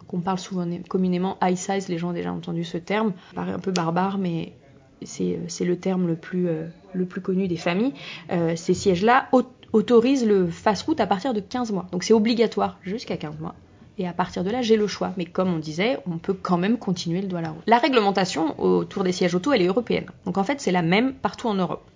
qu'on 0.08 0.20
parle 0.20 0.38
souvent 0.38 0.68
communément 0.88 1.38
high 1.42 1.56
size, 1.56 1.88
les 1.88 1.98
gens 1.98 2.10
ont 2.10 2.14
déjà 2.14 2.32
entendu 2.32 2.64
ce 2.64 2.78
terme, 2.78 3.12
ça 3.30 3.36
paraît 3.36 3.52
un 3.52 3.58
peu 3.58 3.70
barbare, 3.70 4.18
mais 4.18 4.52
c'est 5.04 5.64
le 5.64 5.76
terme 5.76 6.06
le 6.06 6.16
plus, 6.16 6.48
euh, 6.48 6.66
connu 7.22 7.48
des 7.48 7.56
familles, 7.56 7.92
euh, 8.32 8.56
ces 8.56 8.74
sièges-là 8.74 9.28
autorisent 9.72 10.26
le 10.26 10.46
fast-route 10.48 11.00
à 11.00 11.06
partir 11.06 11.34
de 11.34 11.40
15 11.40 11.72
mois. 11.72 11.86
Donc 11.92 12.04
c'est 12.04 12.14
obligatoire 12.14 12.78
jusqu'à 12.82 13.16
15 13.16 13.38
mois. 13.40 13.54
Et 13.96 14.08
à 14.08 14.12
partir 14.12 14.42
de 14.42 14.50
là, 14.50 14.60
j'ai 14.60 14.76
le 14.76 14.88
choix. 14.88 15.12
Mais 15.16 15.24
comme 15.24 15.54
on 15.54 15.58
disait, 15.58 15.98
on 16.10 16.18
peut 16.18 16.34
quand 16.34 16.58
même 16.58 16.78
continuer 16.78 17.20
le 17.20 17.28
doigt 17.28 17.38
à 17.38 17.42
la 17.42 17.50
route. 17.50 17.62
La 17.66 17.78
réglementation 17.78 18.60
autour 18.60 19.04
des 19.04 19.12
sièges 19.12 19.34
auto, 19.34 19.52
elle 19.52 19.62
est 19.62 19.66
européenne. 19.66 20.06
Donc 20.26 20.36
en 20.36 20.44
fait, 20.44 20.60
c'est 20.60 20.72
la 20.72 20.82
même 20.82 21.14
partout 21.14 21.48
en 21.48 21.54
Europe 21.54 21.88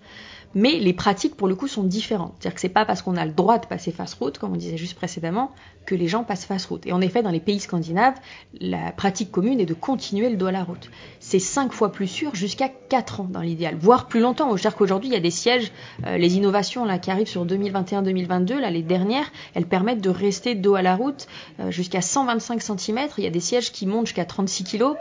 mais 0.55 0.79
les 0.79 0.93
pratiques 0.93 1.35
pour 1.35 1.47
le 1.47 1.55
coup 1.55 1.67
sont 1.67 1.83
différentes. 1.83 2.33
C'est-à-dire 2.39 2.55
que 2.55 2.61
c'est 2.61 2.69
pas 2.69 2.85
parce 2.85 3.01
qu'on 3.01 3.17
a 3.17 3.25
le 3.25 3.31
droit 3.31 3.59
de 3.59 3.65
passer 3.65 3.91
face 3.91 4.13
route, 4.13 4.37
comme 4.37 4.53
on 4.53 4.57
disait 4.57 4.77
juste 4.77 4.95
précédemment, 4.95 5.51
que 5.85 5.95
les 5.95 6.07
gens 6.07 6.23
passent 6.23 6.45
face 6.45 6.65
route. 6.65 6.85
Et 6.85 6.91
en 6.91 7.01
effet, 7.01 7.23
dans 7.23 7.31
les 7.31 7.39
pays 7.39 7.59
scandinaves, 7.59 8.15
la 8.59 8.91
pratique 8.91 9.31
commune 9.31 9.59
est 9.59 9.65
de 9.65 9.73
continuer 9.73 10.29
le 10.29 10.37
dos 10.37 10.47
à 10.47 10.51
la 10.51 10.63
route. 10.63 10.89
C'est 11.19 11.39
cinq 11.39 11.71
fois 11.73 11.91
plus 11.91 12.07
sûr, 12.07 12.35
jusqu'à 12.35 12.69
4 12.69 13.21
ans 13.21 13.27
dans 13.29 13.41
l'idéal, 13.41 13.75
voire 13.79 14.07
plus 14.07 14.19
longtemps. 14.19 14.49
C'est-à-dire 14.55 14.75
qu'aujourd'hui, 14.75 15.09
il 15.09 15.13
y 15.13 15.17
a 15.17 15.21
des 15.21 15.31
sièges, 15.31 15.71
euh, 16.05 16.17
les 16.17 16.37
innovations 16.37 16.85
là 16.85 16.99
qui 16.99 17.11
arrivent 17.11 17.27
sur 17.27 17.45
2021-2022, 17.45 18.59
là 18.59 18.69
les 18.69 18.83
dernières, 18.83 19.31
elles 19.55 19.65
permettent 19.65 20.01
de 20.01 20.09
rester 20.09 20.55
dos 20.55 20.75
à 20.75 20.81
la 20.81 20.95
route 20.95 21.27
euh, 21.59 21.71
jusqu'à 21.71 22.01
125 22.01 22.61
cm. 22.61 22.99
Il 23.17 23.23
y 23.23 23.27
a 23.27 23.31
des 23.31 23.39
sièges 23.39 23.71
qui 23.71 23.85
montent 23.85 24.07
jusqu'à 24.07 24.25
36 24.25 24.63
kg. 24.63 24.95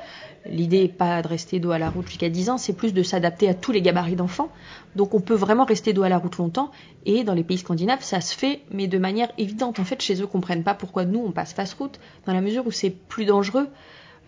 L'idée 0.51 0.83
n'est 0.83 0.89
pas 0.89 1.23
de 1.23 1.29
rester 1.29 1.61
dos 1.61 1.71
à 1.71 1.79
la 1.79 1.91
route 1.91 2.07
jusqu'à 2.07 2.29
10 2.29 2.51
ans, 2.51 2.59
c'est 2.59 2.73
plus 2.73 2.93
de 2.93 3.03
s'adapter 3.03 3.49
à 3.49 3.55
tous 3.55 3.73
les 3.73 3.83
gabarits 3.83 4.17
d'enfants. 4.17 4.51
Donc 4.97 5.15
on 5.15 5.21
peut 5.21 5.35
vraiment 5.35 5.65
rester 5.65 5.93
dos 5.93 6.03
à 6.03 6.09
la 6.09 6.19
route 6.19 6.37
longtemps. 6.37 6.71
Et 7.07 7.25
dans 7.25 7.35
les 7.35 7.45
pays 7.45 7.59
scandinaves, 7.59 8.03
ça 8.03 8.21
se 8.21 8.35
fait, 8.35 8.61
mais 8.71 8.87
de 8.87 8.99
manière 8.99 9.31
évidente. 9.39 9.79
En 9.79 9.85
fait, 9.85 10.01
chez 10.03 10.15
eux, 10.17 10.23
ne 10.23 10.27
comprennent 10.27 10.65
pas 10.65 10.75
pourquoi 10.75 11.05
nous, 11.05 11.23
on 11.25 11.33
passe 11.33 11.53
face 11.53 11.75
route, 11.75 12.01
dans 12.27 12.33
la 12.33 12.41
mesure 12.41 12.67
où 12.67 12.71
c'est 12.71 12.91
plus 12.91 13.25
dangereux. 13.25 13.69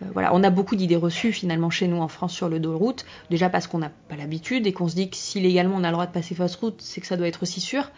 Euh, 0.01 0.05
voilà, 0.13 0.33
on 0.33 0.43
a 0.43 0.49
beaucoup 0.49 0.75
d'idées 0.75 0.95
reçues 0.95 1.31
finalement 1.31 1.69
chez 1.69 1.87
nous 1.87 1.97
en 1.97 2.07
France 2.07 2.33
sur 2.33 2.49
le 2.49 2.59
dos 2.59 2.71
de 2.71 2.77
route. 2.77 3.05
Déjà 3.29 3.49
parce 3.49 3.67
qu'on 3.67 3.79
n'a 3.79 3.91
pas 4.09 4.15
l'habitude 4.15 4.67
et 4.67 4.73
qu'on 4.73 4.87
se 4.87 4.95
dit 4.95 5.09
que 5.09 5.17
si 5.17 5.39
légalement 5.39 5.75
on 5.77 5.83
a 5.83 5.87
le 5.87 5.93
droit 5.93 6.05
de 6.05 6.11
passer 6.11 6.35
face 6.35 6.55
route, 6.55 6.81
c'est 6.81 7.01
que 7.01 7.07
ça 7.07 7.17
doit 7.17 7.27
être 7.27 7.43
aussi 7.43 7.61
sûr 7.61 7.89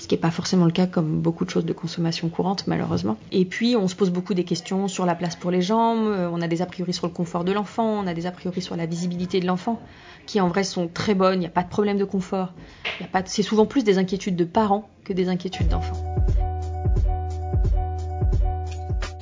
ce 0.00 0.08
qui 0.08 0.14
n'est 0.14 0.20
pas 0.20 0.30
forcément 0.30 0.64
le 0.64 0.70
cas 0.70 0.86
comme 0.86 1.20
beaucoup 1.20 1.44
de 1.44 1.50
choses 1.50 1.66
de 1.66 1.74
consommation 1.74 2.30
courante 2.30 2.66
malheureusement. 2.66 3.18
Et 3.32 3.44
puis 3.44 3.76
on 3.76 3.86
se 3.86 3.94
pose 3.94 4.10
beaucoup 4.10 4.32
des 4.32 4.44
questions 4.44 4.88
sur 4.88 5.04
la 5.04 5.14
place 5.14 5.36
pour 5.36 5.50
les 5.50 5.60
jambes, 5.60 6.06
euh, 6.06 6.30
on 6.32 6.40
a 6.40 6.48
des 6.48 6.62
a 6.62 6.66
priori 6.66 6.94
sur 6.94 7.06
le 7.06 7.12
confort 7.12 7.44
de 7.44 7.52
l'enfant, 7.52 8.02
on 8.02 8.06
a 8.06 8.14
des 8.14 8.26
a 8.26 8.32
priori 8.32 8.62
sur 8.62 8.76
la 8.76 8.86
visibilité 8.86 9.40
de 9.40 9.46
l'enfant, 9.46 9.78
qui 10.26 10.40
en 10.40 10.48
vrai 10.48 10.64
sont 10.64 10.88
très 10.88 11.14
bonnes, 11.14 11.36
il 11.36 11.40
n'y 11.40 11.46
a 11.46 11.50
pas 11.50 11.62
de 11.62 11.68
problème 11.68 11.98
de 11.98 12.04
confort, 12.04 12.54
c'est 13.26 13.42
souvent 13.42 13.66
plus 13.66 13.84
des 13.84 13.98
inquiétudes 13.98 14.36
de 14.36 14.44
parents 14.44 14.88
que 15.04 15.12
des 15.12 15.28
inquiétudes 15.28 15.68
d'enfants. 15.68 16.02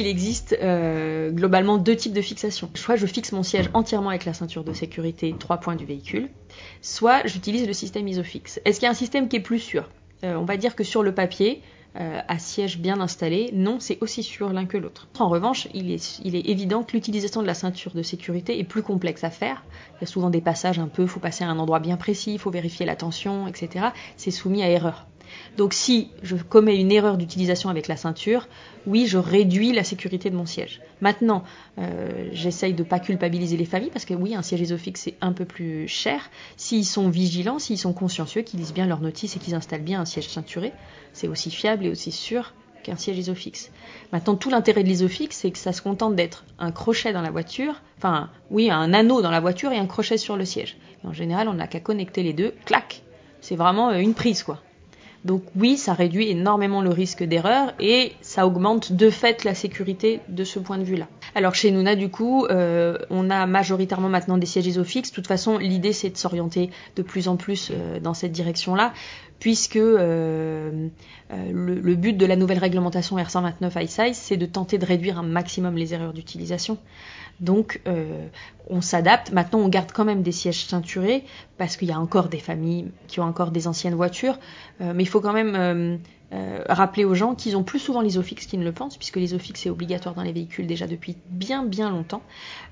Il 0.00 0.06
existe 0.06 0.56
euh, 0.62 1.32
globalement 1.32 1.76
deux 1.76 1.97
types 1.97 2.12
de 2.12 2.20
fixation. 2.20 2.70
Soit 2.75 2.94
je 2.94 3.04
fixe 3.06 3.32
mon 3.32 3.42
siège 3.42 3.68
entièrement 3.75 4.11
avec 4.11 4.26
la 4.26 4.32
ceinture 4.32 4.62
de 4.62 4.73
sécurité 4.73 5.35
trois 5.37 5.56
points 5.56 5.75
du 5.75 5.85
véhicule, 5.85 6.28
soit 6.82 7.26
j'utilise 7.26 7.66
le 7.66 7.73
système 7.73 8.06
isofix. 8.06 8.61
Est-ce 8.64 8.78
qu'il 8.78 8.87
y 8.87 8.88
a 8.88 8.92
un 8.92 8.94
système 8.94 9.28
qui 9.28 9.35
est 9.35 9.40
plus 9.40 9.58
sûr? 9.58 9.88
Euh, 10.25 10.35
on 10.37 10.45
va 10.45 10.57
dire 10.57 10.75
que 10.75 10.85
sur 10.85 11.03
le 11.03 11.13
papier, 11.13 11.63
euh, 11.97 12.21
à 12.29 12.39
siège 12.39 12.79
bien 12.79 13.01
installé, 13.01 13.51
non, 13.53 13.81
c'est 13.81 13.99
aussi 14.03 14.23
sûr 14.23 14.53
l'un 14.53 14.67
que 14.67 14.77
l'autre. 14.77 15.09
En 15.19 15.29
revanche, 15.29 15.69
il 15.75 15.91
est, 15.91 16.21
évident 16.49 16.83
que 16.83 16.93
l'utilisation 16.93 17.41
de 17.43 17.47
la 17.47 17.55
ceinture 17.55 17.93
de 17.93 18.03
sécurité 18.03 18.61
est 18.61 18.65
plus 18.65 18.83
complexe 18.83 19.25
à 19.25 19.31
faire. 19.31 19.65
Il 19.97 20.03
y 20.03 20.05
a 20.05 20.07
souvent 20.07 20.31
des 20.31 20.41
passages 20.41 20.79
un 20.79 20.87
peu, 20.87 21.03
il 21.03 21.09
faut 21.09 21.19
passer 21.19 21.45
à 21.45 21.49
un 21.49 21.59
endroit 21.59 21.81
bien 21.81 21.97
précis, 21.97 22.35
il 22.35 22.39
faut 22.39 22.51
vérifier 22.51 22.87
la 22.87 22.95
tension, 22.95 23.49
etc. 23.49 23.87
C'est 24.17 24.31
soumis 24.31 24.63
à 24.63 24.69
erreur. 24.69 25.07
Donc 25.56 25.75
si 25.75 26.08
je 26.23 26.37
commets 26.37 26.76
une 26.76 26.92
erreur 26.92 27.16
d'utilisation 27.16 27.70
avec 27.70 27.88
la 27.88 27.97
ceinture, 27.97 28.49
oui, 28.87 29.06
je 29.06 29.18
réduis 29.18 29.73
la 29.73 29.85
sécurité 29.85 30.30
de 30.30 30.37
mon 30.37 30.47
siège. 30.47 30.80
Maintenant, 31.00 31.44
euh, 31.78 32.28
j'essaye 32.32 32.75
de 32.75 32.82
ne 32.82 32.88
pas 32.88 32.99
culpabiliser 32.99 33.56
les 33.56 33.64
familles 33.64 33.90
parce 33.90 34.04
que 34.04 34.14
oui, 34.14 34.35
un 34.35 34.42
siège 34.42 34.61
isofix 34.61 35.00
c'est 35.00 35.14
un 35.20 35.32
peu 35.32 35.44
plus 35.44 35.88
cher. 35.88 36.30
S'ils 36.56 36.87
sont 36.87 37.08
vigilants, 37.08 37.58
s'ils 37.58 37.78
sont 37.78 37.92
consciencieux, 37.92 38.42
qu'ils 38.42 38.61
lisent 38.61 38.75
bien 38.75 38.87
leur 38.87 39.00
notice 39.00 39.37
et 39.37 39.38
qu'ils 39.38 39.54
installent 39.54 39.82
bien 39.82 40.00
un 40.00 40.04
siège 40.04 40.28
ceinturé, 40.28 40.73
c'est 41.12 41.28
aussi 41.28 41.50
fiable 41.50 41.87
et 41.87 41.90
aussi 41.90 42.12
sûr 42.12 42.54
qu'un 42.82 42.97
siège 42.97 43.18
isofix. 43.18 43.70
Maintenant, 44.12 44.37
tout 44.37 44.50
l'intérêt 44.50 44.82
de 44.82 44.88
l'isofix, 44.88 45.37
c'est 45.37 45.50
que 45.50 45.58
ça 45.58 45.73
se 45.73 45.82
contente 45.82 46.14
d'être 46.14 46.44
un 46.58 46.73
crochet 46.73 47.12
dans 47.12 47.23
la 47.23 47.30
voiture, 47.30 47.82
enfin, 47.99 48.30
oui, 48.50 48.70
un 48.70 48.92
anneau 48.94 49.23
dans 49.23 49.30
la 49.30 49.40
voiture 49.40 49.73
et 49.73 49.78
un 49.78 49.87
crochet 49.87 50.16
sur 50.16 50.37
le 50.37 50.44
siège. 50.44 50.76
en 51.04 51.12
général, 51.12 51.49
on 51.49 51.54
n'a 51.54 51.66
qu'à 51.66 51.80
connecter 51.80 52.23
les 52.23 52.32
deux, 52.32 52.54
clac, 52.64 53.02
c'est 53.40 53.56
vraiment 53.56 53.90
euh, 53.90 53.99
une 53.99 54.14
prise, 54.14 54.42
quoi. 54.42 54.61
Donc 55.28 55.42
oui, 55.56 55.76
ça 55.76 55.92
réduit 55.92 56.30
énormément 56.30 56.80
le 56.80 56.88
risque 56.88 57.23
d'erreur 57.23 57.75
et 57.78 58.12
ça 58.23 58.47
augmente 58.47 58.92
de 58.92 59.11
fait 59.11 59.44
la 59.44 59.54
sécurité 59.54 60.20
de 60.30 60.42
ce 60.42 60.58
point 60.58 60.78
de 60.78 60.85
vue-là. 60.85 61.06
Alors 61.35 61.54
chez 61.54 61.70
Nuna, 61.70 61.97
du 61.97 62.08
coup, 62.08 62.47
euh, 62.47 62.97
on 63.11 63.28
a 63.28 63.44
majoritairement 63.44 64.08
maintenant 64.08 64.38
des 64.38 64.47
sièges 64.47 64.66
isofixes. 64.66 65.11
De 65.11 65.14
toute 65.14 65.26
façon, 65.26 65.58
l'idée 65.58 65.92
c'est 65.92 66.08
de 66.08 66.16
s'orienter 66.16 66.70
de 66.97 67.02
plus 67.02 67.28
en 67.28 67.37
plus 67.37 67.70
euh, 67.70 68.00
dans 68.00 68.14
cette 68.14 68.32
direction-là, 68.32 68.94
puisque 69.38 69.76
euh, 69.76 70.88
le, 71.30 71.94
but 71.94 72.16
de 72.16 72.25
la 72.25 72.35
nouvelle 72.35 72.58
réglementation 72.58 73.18
R129 73.18 73.85
iSize, 73.85 74.16
c'est 74.16 74.38
de 74.38 74.47
tenter 74.47 74.78
de 74.78 74.87
réduire 74.87 75.18
un 75.18 75.25
maximum 75.25 75.76
les 75.76 75.92
erreurs 75.92 76.14
d'utilisation. 76.14 76.78
Donc 77.40 77.80
on 78.68 78.80
s'adapte. 78.80 79.33
Maintenant, 79.33 79.61
on 79.61 79.68
garde 79.68 79.92
quand 79.92 80.04
même 80.04 80.23
des 80.23 80.33
sièges 80.33 80.66
ceinturés 80.66 81.25
parce 81.57 81.76
qu'il 81.76 81.88
y 81.88 81.92
a 81.92 82.00
encore 82.00 82.28
des 82.28 82.38
familles 82.38 82.90
qui 83.07 83.21
ont 83.21 83.25
encore 83.25 83.50
des 83.50 83.66
anciennes 83.66 83.95
voitures, 83.95 84.38
mais 84.80 85.02
il 85.02 85.09
faut 85.09 85.21
quand 85.21 85.33
même 85.33 86.00
euh, 86.35 86.62
rappeler 86.68 87.06
aux 87.06 87.14
gens 87.14 87.35
qu'ils 87.35 87.56
ont 87.56 87.62
plus 87.62 87.78
souvent 87.78 88.02
l'isofix 88.02 88.47
qu'ils 88.47 88.61
ne 88.61 88.64
le 88.64 88.73
pensent, 88.73 88.99
puisque 88.99 89.16
l'isofix 89.16 89.64
est 89.64 89.70
obligatoire 89.70 90.14
dans 90.14 90.23
les 90.23 90.32
véhicules 90.32 90.66
déjà 90.66 90.87
depuis 90.87 91.16
bien 91.30 91.64
bien 91.64 91.88
longtemps, 91.90 92.23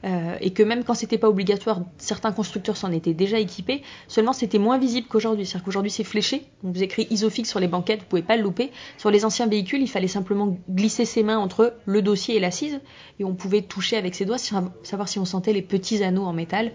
euh, 0.04 0.36
et 0.42 0.52
que 0.52 0.62
même 0.62 0.84
quand 0.84 0.92
c'était 0.92 1.16
pas 1.16 1.30
obligatoire, 1.30 1.80
certains 1.96 2.32
constructeurs 2.32 2.76
s'en 2.76 2.92
étaient 2.92 3.14
déjà 3.14 3.38
équipés, 3.38 3.82
seulement 4.08 4.34
c'était 4.34 4.58
moins 4.58 4.76
visible 4.76 5.06
qu'aujourd'hui. 5.08 5.46
C'est-à-dire 5.46 5.64
qu'aujourd'hui 5.64 5.90
c'est 5.90 6.04
fléché, 6.04 6.42
on 6.64 6.70
vous 6.70 6.82
écrit 6.82 7.06
isofix 7.08 7.48
sur 7.48 7.58
les 7.58 7.68
banquettes, 7.68 8.00
vous 8.00 8.06
pouvez 8.06 8.22
pas 8.22 8.36
le 8.36 8.42
louper. 8.42 8.70
Sur 8.98 9.10
les 9.10 9.24
anciens 9.24 9.46
véhicules, 9.46 9.80
il 9.80 9.88
fallait 9.88 10.06
simplement 10.06 10.58
glisser 10.68 11.06
ses 11.06 11.22
mains 11.22 11.38
entre 11.38 11.74
le 11.86 12.02
dossier 12.02 12.36
et 12.36 12.40
l'assise, 12.40 12.80
et 13.18 13.24
on 13.24 13.34
pouvait 13.34 13.62
toucher 13.62 13.96
avec 13.96 14.14
ses 14.14 14.26
doigts, 14.26 14.38
savoir 14.38 15.08
si 15.08 15.18
on 15.18 15.24
sentait 15.24 15.54
les 15.54 15.62
petits 15.62 16.04
anneaux 16.04 16.24
en 16.24 16.34
métal 16.34 16.72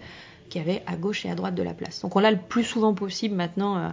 qu'il 0.48 0.60
y 0.60 0.64
avait 0.64 0.82
à 0.86 0.96
gauche 0.96 1.24
et 1.24 1.30
à 1.30 1.36
droite 1.36 1.54
de 1.54 1.62
la 1.62 1.74
place. 1.74 2.00
Donc 2.02 2.16
on 2.16 2.18
l'a 2.18 2.32
le 2.32 2.38
plus 2.38 2.64
souvent 2.64 2.92
possible 2.92 3.36
maintenant. 3.36 3.78
Euh, 3.78 3.88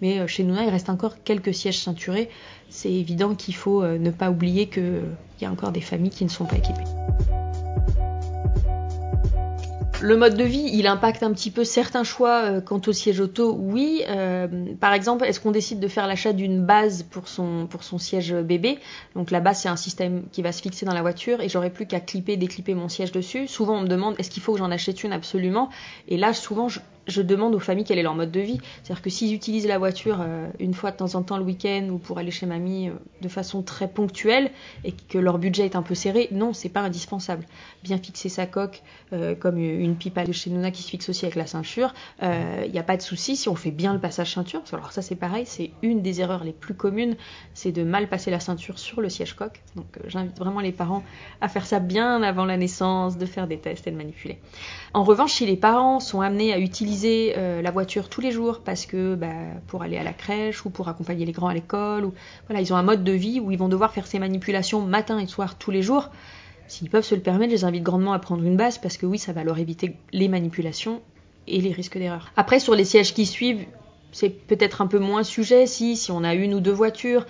mais 0.00 0.18
euh, 0.18 0.26
chez 0.26 0.42
nous, 0.42 0.54
il 0.54 0.68
reste 0.68 0.88
encore 0.88 1.22
quelques 1.22 1.54
sièges 1.54 1.78
ceinturés. 1.78 2.28
C'est 2.68 2.92
évident 2.92 3.34
qu'il 3.34 3.54
faut 3.54 3.82
euh, 3.82 3.98
ne 3.98 4.10
pas 4.10 4.30
oublier 4.30 4.68
qu'il 4.68 5.02
y 5.40 5.44
a 5.44 5.50
encore 5.50 5.72
des 5.72 5.80
familles 5.80 6.10
qui 6.10 6.24
ne 6.24 6.30
sont 6.30 6.44
pas 6.44 6.56
équipées. 6.56 6.84
Le 10.02 10.14
mode 10.14 10.36
de 10.36 10.44
vie, 10.44 10.68
il 10.74 10.86
impacte 10.86 11.22
un 11.22 11.32
petit 11.32 11.50
peu 11.50 11.64
certains 11.64 12.04
choix 12.04 12.42
euh, 12.44 12.60
quant 12.60 12.80
au 12.86 12.92
siège 12.92 13.18
auto, 13.18 13.56
oui. 13.58 14.02
par 14.78 14.92
exemple, 14.92 15.24
est-ce 15.24 15.40
qu'on 15.40 15.52
décide 15.52 15.80
de 15.80 15.88
faire 15.88 16.06
l'achat 16.06 16.34
d'une 16.34 16.64
base 16.64 17.02
pour 17.02 17.28
son, 17.28 17.66
pour 17.66 17.82
son 17.82 17.96
siège 17.96 18.34
bébé? 18.34 18.78
Donc 19.14 19.30
la 19.30 19.40
base, 19.40 19.62
c'est 19.62 19.70
un 19.70 19.76
système 19.76 20.24
qui 20.32 20.42
va 20.42 20.52
se 20.52 20.60
fixer 20.60 20.84
dans 20.84 20.92
la 20.92 21.00
voiture 21.00 21.40
et 21.40 21.48
j'aurai 21.48 21.70
plus 21.70 21.86
qu'à 21.86 22.00
clipper, 22.00 22.36
déclipper 22.36 22.74
mon 22.74 22.90
siège 22.90 23.10
dessus. 23.10 23.48
Souvent, 23.48 23.78
on 23.78 23.82
me 23.82 23.88
demande 23.88 24.16
est-ce 24.18 24.30
qu'il 24.30 24.42
faut 24.42 24.52
que 24.52 24.58
j'en 24.58 24.70
achète 24.70 25.02
une 25.02 25.14
absolument? 25.14 25.70
Et 26.08 26.18
là, 26.18 26.34
souvent, 26.34 26.68
je, 26.68 26.80
je 27.06 27.22
demande 27.22 27.54
aux 27.54 27.60
familles 27.60 27.84
quel 27.84 27.98
est 27.98 28.02
leur 28.02 28.14
mode 28.14 28.30
de 28.30 28.40
vie. 28.40 28.58
C'est-à-dire 28.82 29.02
que 29.02 29.10
s'ils 29.10 29.34
utilisent 29.34 29.66
la 29.66 29.78
voiture 29.78 30.18
euh, 30.20 30.48
une 30.58 30.74
fois 30.74 30.90
de 30.90 30.96
temps 30.96 31.14
en 31.14 31.22
temps 31.22 31.38
le 31.38 31.44
week-end 31.44 31.88
ou 31.90 31.98
pour 31.98 32.18
aller 32.18 32.30
chez 32.30 32.46
mamie 32.46 32.88
euh, 32.88 32.94
de 33.22 33.28
façon 33.28 33.62
très 33.62 33.88
ponctuelle 33.88 34.50
et 34.84 34.92
que 34.92 35.18
leur 35.18 35.38
budget 35.38 35.64
est 35.64 35.76
un 35.76 35.82
peu 35.82 35.94
serré, 35.94 36.28
non, 36.32 36.52
c'est 36.52 36.68
pas 36.68 36.80
indispensable. 36.80 37.46
Bien 37.82 37.98
fixer 37.98 38.28
sa 38.28 38.46
coque 38.46 38.82
euh, 39.12 39.34
comme 39.34 39.58
une 39.58 39.96
pipe 39.96 40.18
de 40.18 40.32
chez 40.32 40.50
Nuna 40.50 40.70
qui 40.70 40.82
se 40.82 40.90
fixe 40.90 41.08
aussi 41.08 41.24
avec 41.26 41.36
la 41.36 41.46
ceinture, 41.46 41.92
il 42.22 42.70
n'y 42.72 42.78
a 42.78 42.82
pas 42.82 42.96
de 42.96 43.02
souci 43.02 43.36
si 43.36 43.48
on 43.48 43.54
fait 43.54 43.70
bien 43.70 43.92
le 43.92 44.00
passage 44.00 44.32
ceinture. 44.32 44.62
Alors 44.72 44.92
ça 44.92 45.02
c'est 45.02 45.14
pareil, 45.14 45.44
c'est 45.46 45.72
une 45.82 46.00
des 46.00 46.20
erreurs 46.20 46.42
les 46.42 46.52
plus 46.52 46.74
communes, 46.74 47.16
c'est 47.52 47.72
de 47.72 47.82
mal 47.82 48.08
passer 48.08 48.30
la 48.30 48.40
ceinture 48.40 48.78
sur 48.78 49.00
le 49.00 49.10
siège 49.10 49.34
coque. 49.34 49.62
Donc 49.74 49.98
j'invite 50.06 50.38
vraiment 50.38 50.60
les 50.60 50.72
parents 50.72 51.02
à 51.40 51.48
faire 51.48 51.66
ça 51.66 51.80
bien 51.80 52.22
avant 52.22 52.46
la 52.46 52.56
naissance, 52.56 53.18
de 53.18 53.26
faire 53.26 53.46
des 53.46 53.58
tests 53.58 53.86
et 53.86 53.90
de 53.90 53.96
manipuler. 53.96 54.38
En 54.94 55.04
revanche, 55.04 55.32
si 55.34 55.46
les 55.46 55.56
parents 55.56 56.00
sont 56.00 56.22
amenés 56.22 56.52
à 56.52 56.58
utiliser 56.58 56.95
euh, 57.04 57.62
la 57.62 57.70
voiture 57.70 58.08
tous 58.08 58.20
les 58.20 58.30
jours 58.30 58.60
parce 58.64 58.86
que 58.86 59.14
bah, 59.14 59.28
pour 59.66 59.82
aller 59.82 59.96
à 59.96 60.04
la 60.04 60.12
crèche 60.12 60.64
ou 60.64 60.70
pour 60.70 60.88
accompagner 60.88 61.24
les 61.24 61.32
grands 61.32 61.48
à 61.48 61.54
l'école 61.54 62.04
ou 62.04 62.14
voilà 62.48 62.60
ils 62.60 62.72
ont 62.72 62.76
un 62.76 62.82
mode 62.82 63.04
de 63.04 63.12
vie 63.12 63.40
où 63.40 63.50
ils 63.50 63.58
vont 63.58 63.68
devoir 63.68 63.92
faire 63.92 64.06
ces 64.06 64.18
manipulations 64.18 64.80
matin 64.82 65.18
et 65.18 65.26
soir 65.26 65.58
tous 65.58 65.70
les 65.70 65.82
jours. 65.82 66.10
S'ils 66.68 66.90
peuvent 66.90 67.04
se 67.04 67.14
le 67.14 67.20
permettre 67.20 67.50
je 67.50 67.56
les 67.56 67.64
invite 67.64 67.82
grandement 67.82 68.12
à 68.12 68.18
prendre 68.18 68.44
une 68.44 68.56
base 68.56 68.78
parce 68.78 68.96
que 68.96 69.06
oui 69.06 69.18
ça 69.18 69.32
va 69.32 69.44
leur 69.44 69.58
éviter 69.58 69.96
les 70.12 70.28
manipulations 70.28 71.00
et 71.46 71.60
les 71.60 71.72
risques 71.72 71.98
d'erreur. 71.98 72.32
Après 72.36 72.60
sur 72.60 72.74
les 72.74 72.84
sièges 72.84 73.14
qui 73.14 73.26
suivent 73.26 73.64
c'est 74.12 74.30
peut-être 74.30 74.80
un 74.80 74.86
peu 74.86 74.98
moins 74.98 75.22
sujet 75.22 75.66
si 75.66 75.96
si 75.96 76.10
on 76.10 76.24
a 76.24 76.34
une 76.34 76.54
ou 76.54 76.60
deux 76.60 76.72
voitures. 76.72 77.26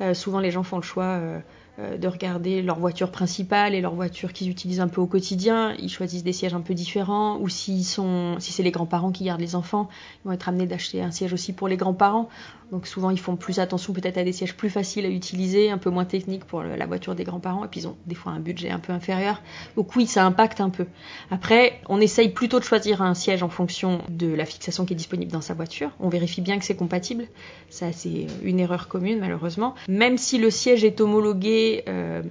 Euh, 0.00 0.14
souvent 0.14 0.40
les 0.40 0.50
gens 0.50 0.62
font 0.62 0.76
le 0.76 0.82
choix 0.82 1.04
euh, 1.04 1.38
de 1.78 2.08
regarder 2.08 2.62
leur 2.62 2.78
voiture 2.78 3.10
principale 3.10 3.74
et 3.74 3.80
leur 3.80 3.94
voiture 3.94 4.32
qu'ils 4.32 4.50
utilisent 4.50 4.80
un 4.80 4.88
peu 4.88 5.00
au 5.00 5.06
quotidien. 5.06 5.74
Ils 5.78 5.88
choisissent 5.88 6.24
des 6.24 6.32
sièges 6.32 6.54
un 6.54 6.60
peu 6.60 6.74
différents. 6.74 7.38
Ou 7.38 7.48
si 7.48 7.84
c'est 7.84 8.62
les 8.62 8.70
grands-parents 8.70 9.12
qui 9.12 9.24
gardent 9.24 9.40
les 9.40 9.54
enfants, 9.54 9.88
ils 10.24 10.28
vont 10.28 10.32
être 10.32 10.48
amenés 10.48 10.66
d'acheter 10.66 11.02
un 11.02 11.10
siège 11.10 11.32
aussi 11.32 11.52
pour 11.52 11.68
les 11.68 11.76
grands-parents. 11.76 12.28
Donc 12.70 12.86
souvent 12.86 13.10
ils 13.10 13.18
font 13.18 13.34
plus 13.34 13.58
attention 13.58 13.92
peut-être 13.92 14.16
à 14.16 14.22
des 14.22 14.30
sièges 14.32 14.54
plus 14.54 14.70
faciles 14.70 15.04
à 15.04 15.08
utiliser, 15.08 15.70
un 15.70 15.78
peu 15.78 15.90
moins 15.90 16.04
techniques 16.04 16.44
pour 16.44 16.62
la 16.62 16.86
voiture 16.86 17.16
des 17.16 17.24
grands-parents. 17.24 17.64
Et 17.64 17.68
puis 17.68 17.80
ils 17.80 17.88
ont 17.88 17.96
des 18.06 18.14
fois 18.14 18.30
un 18.30 18.38
budget 18.38 18.70
un 18.70 18.78
peu 18.78 18.92
inférieur. 18.92 19.42
Donc 19.76 19.96
oui, 19.96 20.06
ça 20.06 20.24
impacte 20.24 20.60
un 20.60 20.70
peu. 20.70 20.86
Après, 21.32 21.80
on 21.88 22.00
essaye 22.00 22.28
plutôt 22.28 22.60
de 22.60 22.64
choisir 22.64 23.02
un 23.02 23.14
siège 23.14 23.42
en 23.42 23.48
fonction 23.48 24.02
de 24.08 24.28
la 24.28 24.44
fixation 24.44 24.84
qui 24.84 24.92
est 24.92 24.96
disponible 24.96 25.32
dans 25.32 25.40
sa 25.40 25.54
voiture. 25.54 25.90
On 25.98 26.08
vérifie 26.08 26.42
bien 26.42 26.58
que 26.60 26.64
c'est 26.64 26.76
compatible. 26.76 27.26
Ça 27.70 27.90
c'est 27.92 28.26
une 28.44 28.60
erreur 28.60 28.86
commune 28.86 29.18
malheureusement. 29.18 29.74
Même 29.88 30.16
si 30.16 30.38
le 30.38 30.50
siège 30.50 30.84
est 30.84 31.00
homologué 31.00 31.59
euh, 31.88 32.22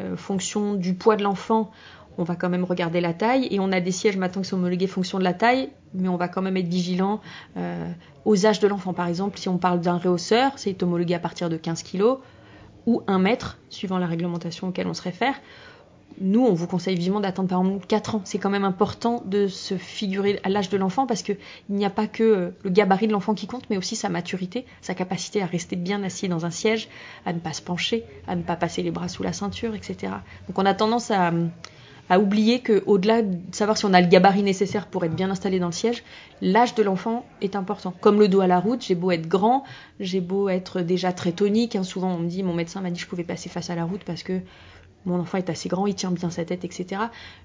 euh, 0.00 0.16
fonction 0.16 0.74
du 0.74 0.94
poids 0.94 1.16
de 1.16 1.22
l'enfant, 1.22 1.70
on 2.18 2.24
va 2.24 2.34
quand 2.34 2.48
même 2.48 2.64
regarder 2.64 3.00
la 3.00 3.14
taille. 3.14 3.48
Et 3.50 3.60
on 3.60 3.72
a 3.72 3.80
des 3.80 3.92
sièges 3.92 4.16
maintenant 4.16 4.42
qui 4.42 4.48
sont 4.48 4.56
homologués 4.56 4.86
fonction 4.86 5.18
de 5.18 5.24
la 5.24 5.34
taille, 5.34 5.70
mais 5.94 6.08
on 6.08 6.16
va 6.16 6.28
quand 6.28 6.42
même 6.42 6.56
être 6.56 6.68
vigilant 6.68 7.20
euh, 7.56 7.90
aux 8.24 8.46
âges 8.46 8.60
de 8.60 8.68
l'enfant. 8.68 8.92
Par 8.92 9.06
exemple, 9.06 9.38
si 9.38 9.48
on 9.48 9.58
parle 9.58 9.80
d'un 9.80 9.98
réhausseur, 9.98 10.52
c'est 10.56 10.82
homologué 10.82 11.14
à 11.14 11.20
partir 11.20 11.48
de 11.48 11.56
15 11.56 11.82
kg 11.82 12.18
ou 12.86 13.02
1 13.06 13.18
mètre, 13.18 13.58
suivant 13.70 13.98
la 13.98 14.06
réglementation 14.06 14.68
auquel 14.68 14.86
on 14.86 14.94
se 14.94 15.02
réfère 15.02 15.34
nous, 16.20 16.44
on 16.44 16.52
vous 16.52 16.66
conseille 16.66 16.96
vivement 16.96 17.20
d'attendre 17.20 17.48
par 17.48 17.60
exemple 17.60 17.86
4 17.86 18.14
ans. 18.16 18.20
C'est 18.24 18.38
quand 18.38 18.50
même 18.50 18.64
important 18.64 19.22
de 19.26 19.46
se 19.46 19.76
figurer 19.76 20.40
à 20.42 20.48
l'âge 20.48 20.68
de 20.68 20.76
l'enfant 20.76 21.06
parce 21.06 21.22
qu'il 21.22 21.36
n'y 21.68 21.84
a 21.84 21.90
pas 21.90 22.06
que 22.06 22.22
euh, 22.22 22.50
le 22.64 22.70
gabarit 22.70 23.06
de 23.06 23.12
l'enfant 23.12 23.34
qui 23.34 23.46
compte, 23.46 23.64
mais 23.70 23.76
aussi 23.76 23.96
sa 23.96 24.08
maturité, 24.08 24.66
sa 24.80 24.94
capacité 24.94 25.42
à 25.42 25.46
rester 25.46 25.76
bien 25.76 26.02
assis 26.02 26.28
dans 26.28 26.46
un 26.46 26.50
siège, 26.50 26.88
à 27.24 27.32
ne 27.32 27.38
pas 27.38 27.52
se 27.52 27.62
pencher, 27.62 28.04
à 28.26 28.36
ne 28.36 28.42
pas 28.42 28.56
passer 28.56 28.82
les 28.82 28.90
bras 28.90 29.08
sous 29.08 29.22
la 29.22 29.32
ceinture, 29.32 29.74
etc. 29.74 30.12
Donc 30.48 30.58
on 30.58 30.66
a 30.66 30.74
tendance 30.74 31.10
à, 31.10 31.32
oublier 32.18 32.62
qu'au-delà 32.62 33.20
de 33.20 33.36
savoir 33.52 33.76
si 33.76 33.84
on 33.84 33.92
a 33.92 34.00
le 34.00 34.06
gabarit 34.06 34.42
nécessaire 34.42 34.86
pour 34.86 35.04
être 35.04 35.14
bien 35.14 35.30
installé 35.30 35.58
dans 35.58 35.66
le 35.66 35.72
siège, 35.72 36.02
l'âge 36.40 36.74
de 36.74 36.82
l'enfant 36.82 37.26
est 37.42 37.54
important. 37.54 37.92
Comme 38.00 38.18
le 38.18 38.28
dos 38.28 38.40
à 38.40 38.46
la 38.46 38.60
route, 38.60 38.82
j'ai 38.82 38.94
beau 38.94 39.10
être 39.10 39.28
grand, 39.28 39.62
j'ai 40.00 40.22
beau 40.22 40.48
être 40.48 40.80
déjà 40.80 41.12
très 41.12 41.32
tonique. 41.32 41.76
Hein. 41.76 41.82
souvent 41.82 42.14
on 42.14 42.18
me 42.18 42.28
dit, 42.28 42.42
mon 42.42 42.54
médecin 42.54 42.80
m'a 42.80 42.90
dit 42.90 42.96
que 42.96 43.02
je 43.02 43.08
pouvais 43.08 43.24
passer 43.24 43.50
face 43.50 43.68
à 43.68 43.74
la 43.74 43.84
route 43.84 44.04
parce 44.04 44.22
que 44.22 44.40
mon 45.06 45.20
enfant 45.20 45.38
est 45.38 45.50
assez 45.50 45.68
grand, 45.68 45.86
il 45.86 45.94
tient 45.94 46.10
bien 46.10 46.30
sa 46.30 46.44
tête, 46.44 46.64
etc. 46.64 47.02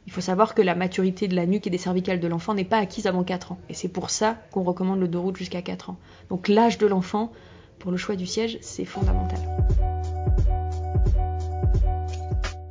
Il 0.08 0.12
faut 0.12 0.22
savoir 0.22 0.56
que 0.56 0.62
la 0.62 0.76
maturité 0.76 1.28
de 1.28 1.36
la 1.36 1.46
nuque 1.46 1.68
et 1.68 1.70
des 1.70 1.78
cervicales 1.78 2.20
de 2.20 2.28
l'enfant 2.28 2.54
n'est 2.54 2.66
pas 2.66 2.78
acquise 2.78 3.08
avant 3.08 3.24
4 3.24 3.54
ans. 3.54 3.60
Et 3.70 3.74
c'est 3.74 3.88
pour 3.88 4.10
ça 4.10 4.38
qu'on 4.52 4.64
recommande 4.64 5.00
le 5.00 5.08
dos 5.08 5.22
route 5.22 5.38
jusqu'à 5.38 5.62
4 5.62 5.92
ans. 5.92 5.98
Donc 6.30 6.48
l'âge 6.48 6.78
de 6.78 6.88
l'enfant, 6.88 7.32
pour 7.80 7.92
le 7.92 7.98
choix 7.98 8.16
du 8.16 8.26
siège, 8.26 8.58
c'est 8.62 8.86
fondamental. 8.86 9.40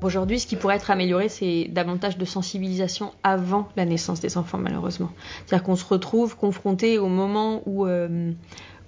Aujourd'hui, 0.03 0.41
ce 0.41 0.49
qui 0.49 0.57
pourrait 0.57 0.77
être 0.77 0.91
amélioré, 0.91 1.29
c'est 1.29 1.69
davantage 1.71 2.19
de 2.19 2.25
sensibilisation 2.25 3.13
avant 3.23 3.69
la 3.77 3.85
naissance 3.85 4.21
des 4.21 4.37
enfants, 4.37 4.59
malheureusement. 4.59 5.11
C'est-à-dire 5.47 5.63
qu'on 5.63 5.77
se 5.77 5.85
retrouve 5.85 6.37
confronté 6.37 6.99
au 6.99 7.07
moment 7.07 7.63
où, 7.67 7.87
euh, 7.87 8.33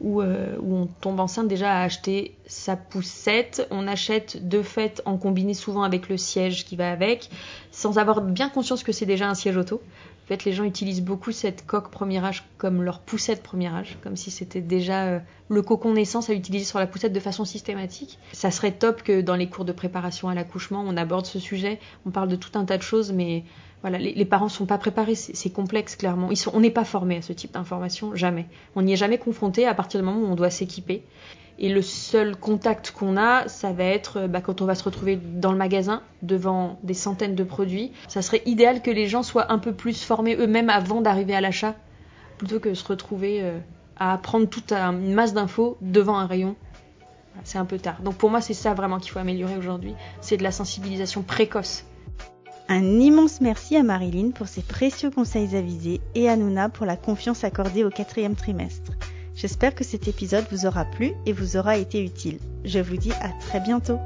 euh, 0.03 0.57
où, 0.61 0.75
on 0.75 0.87
tombe 1.01 1.21
enceinte 1.21 1.49
déjà 1.49 1.73
à 1.73 1.83
acheter 1.83 2.37
sa 2.47 2.77
poussette. 2.77 3.67
On 3.71 3.87
achète 3.87 4.49
de 4.49 4.63
fait 4.63 5.03
en 5.05 5.17
combiné 5.17 5.55
souvent 5.55 5.83
avec 5.83 6.09
le 6.09 6.17
siège 6.17 6.65
qui 6.65 6.77
va 6.77 6.91
avec, 6.91 7.31
sans 7.71 7.99
avoir 7.99 8.21
bien 8.21 8.49
conscience 8.49 8.83
que 8.83 8.93
c'est 8.93 9.07
déjà 9.07 9.29
un 9.29 9.35
siège 9.35 9.57
auto. 9.57 9.83
En 10.25 10.27
fait, 10.27 10.47
les 10.47 10.55
gens 10.55 10.65
utilisent 10.65 11.03
beaucoup 11.03 11.33
cette 11.33 11.67
coque 11.67 11.91
premier 11.91 12.25
âge 12.25 12.45
comme 12.57 12.83
leur 12.83 13.01
poussette 13.01 13.43
premier 13.43 13.69
âge, 13.69 13.99
comme 14.03 14.17
si 14.17 14.31
c'était 14.31 14.63
déjà 14.63 15.05
euh, 15.05 15.19
le 15.51 15.61
cocon 15.61 15.93
naissance 15.93 16.31
à 16.31 16.33
utiliser 16.33 16.65
sur 16.65 16.79
la 16.79 16.87
poussette 16.87 17.13
de 17.13 17.21
façon 17.21 17.45
systématique. 17.45 18.19
Ça 18.33 18.51
serait 18.51 18.73
top 18.73 19.03
que 19.03 19.21
dans 19.21 19.37
les 19.37 19.51
cours 19.51 19.67
de 19.67 19.73
préparation 19.73 20.31
à 20.31 20.35
l'accouchement, 20.35 20.83
on 20.87 20.97
aborde 20.97 21.27
ce 21.27 21.39
sujet. 21.39 21.79
On 22.07 22.11
parle 22.11 22.29
de 22.29 22.37
tout 22.37 22.59
un 22.59 22.65
tas 22.65 22.79
de 22.79 22.83
choses, 22.83 23.13
mais 23.13 23.45
voilà, 23.83 23.99
les, 23.99 24.25
parents 24.25 24.49
sont 24.49 24.65
pas 24.65 24.79
préparés. 24.79 25.15
C'est 25.15 25.51
complexe, 25.51 25.95
clairement. 25.95 26.31
On 26.55 26.61
n'est 26.61 26.71
pas 26.71 26.87
formé 26.87 27.19
à 27.19 27.23
ce 27.23 27.35
type 27.35 27.53
d'information, 27.53 28.15
jamais. 28.15 28.47
On 28.77 28.81
n'y 28.81 28.95
est 28.95 28.97
jamais 28.97 29.19
confronté 29.19 29.67
à 29.67 29.75
partir 29.75 30.01
du 30.01 30.07
moment 30.07 30.27
où 30.27 30.33
on 30.33 30.37
doit 30.37 30.49
s'équiper. 30.49 31.05
Et 31.59 31.69
le 31.69 31.83
seul 31.83 32.37
contact 32.37 32.91
qu'on 32.91 33.17
a, 33.17 33.49
ça 33.49 33.73
va 33.73 33.85
être 33.85 34.27
bah, 34.27 34.41
quand 34.41 34.61
on 34.61 34.65
va 34.65 34.75
se 34.75 34.83
retrouver 34.83 35.17
dans 35.17 35.53
le 35.53 35.59
magasin 35.59 36.03
devant 36.23 36.79
des 36.83 36.95
centaines 36.95 37.35
de 37.35 37.45
produits. 37.45 37.93
Ça 38.09 38.23
serait 38.23 38.43
idéal 38.47 38.83
que 38.83 38.91
les 38.91 39.07
gens 39.07 39.23
soient 39.23 39.53
un 39.53 39.59
peu 39.59 39.73
plus 39.73 40.03
formés 40.03 40.37
eux-mêmes 40.37 40.71
avant 40.71 41.01
d'arriver 41.01 41.35
à 41.35 41.41
l'achat, 41.41 41.75
plutôt 42.39 42.59
que 42.59 42.75
se 42.75 42.85
retrouver 42.85 43.41
euh, 43.43 43.59
à 43.97 44.19
prendre 44.19 44.47
toute 44.47 44.73
une 44.73 45.15
masse 45.15 45.35
d'infos 45.35 45.77
devant 45.81 46.19
un 46.19 46.27
rayon. 46.27 46.57
C'est 47.43 47.59
un 47.59 47.65
peu 47.65 47.79
tard. 47.79 48.01
Donc 48.03 48.15
pour 48.15 48.31
moi, 48.31 48.41
c'est 48.41 48.55
ça 48.55 48.75
vraiment 48.75 48.99
qu'il 48.99 49.11
faut 49.11 49.19
améliorer 49.19 49.57
aujourd'hui. 49.57 49.95
C'est 50.21 50.37
de 50.37 50.43
la 50.43 50.53
sensibilisation 50.53 51.23
précoce. 51.23 51.85
Un 52.69 52.99
immense 53.01 53.43
merci 53.43 53.77
à 53.77 53.83
Marilyn 53.83 54.31
pour 54.31 54.49
ses 54.49 54.63
précieux 54.63 55.11
conseils 55.11 55.55
avisés 55.55 56.01
et 56.15 56.31
à 56.31 56.37
Nouna 56.37 56.71
pour 56.71 56.87
la 56.87 56.97
confiance 56.97 57.45
accordée 57.45 57.85
au 57.85 57.91
quatrième 57.91 58.37
trimestre. 58.37 58.93
J'espère 59.35 59.75
que 59.75 59.85
cet 59.85 60.07
épisode 60.07 60.47
vous 60.51 60.67
aura 60.67 60.85
plu 60.85 61.13
et 61.27 61.33
vous 61.33 61.57
aura 61.57 61.77
été 61.77 62.05
utile. 62.05 62.39
Je 62.65 62.79
vous 62.79 62.97
dis 62.97 63.13
à 63.13 63.31
très 63.41 63.61
bientôt 63.61 63.99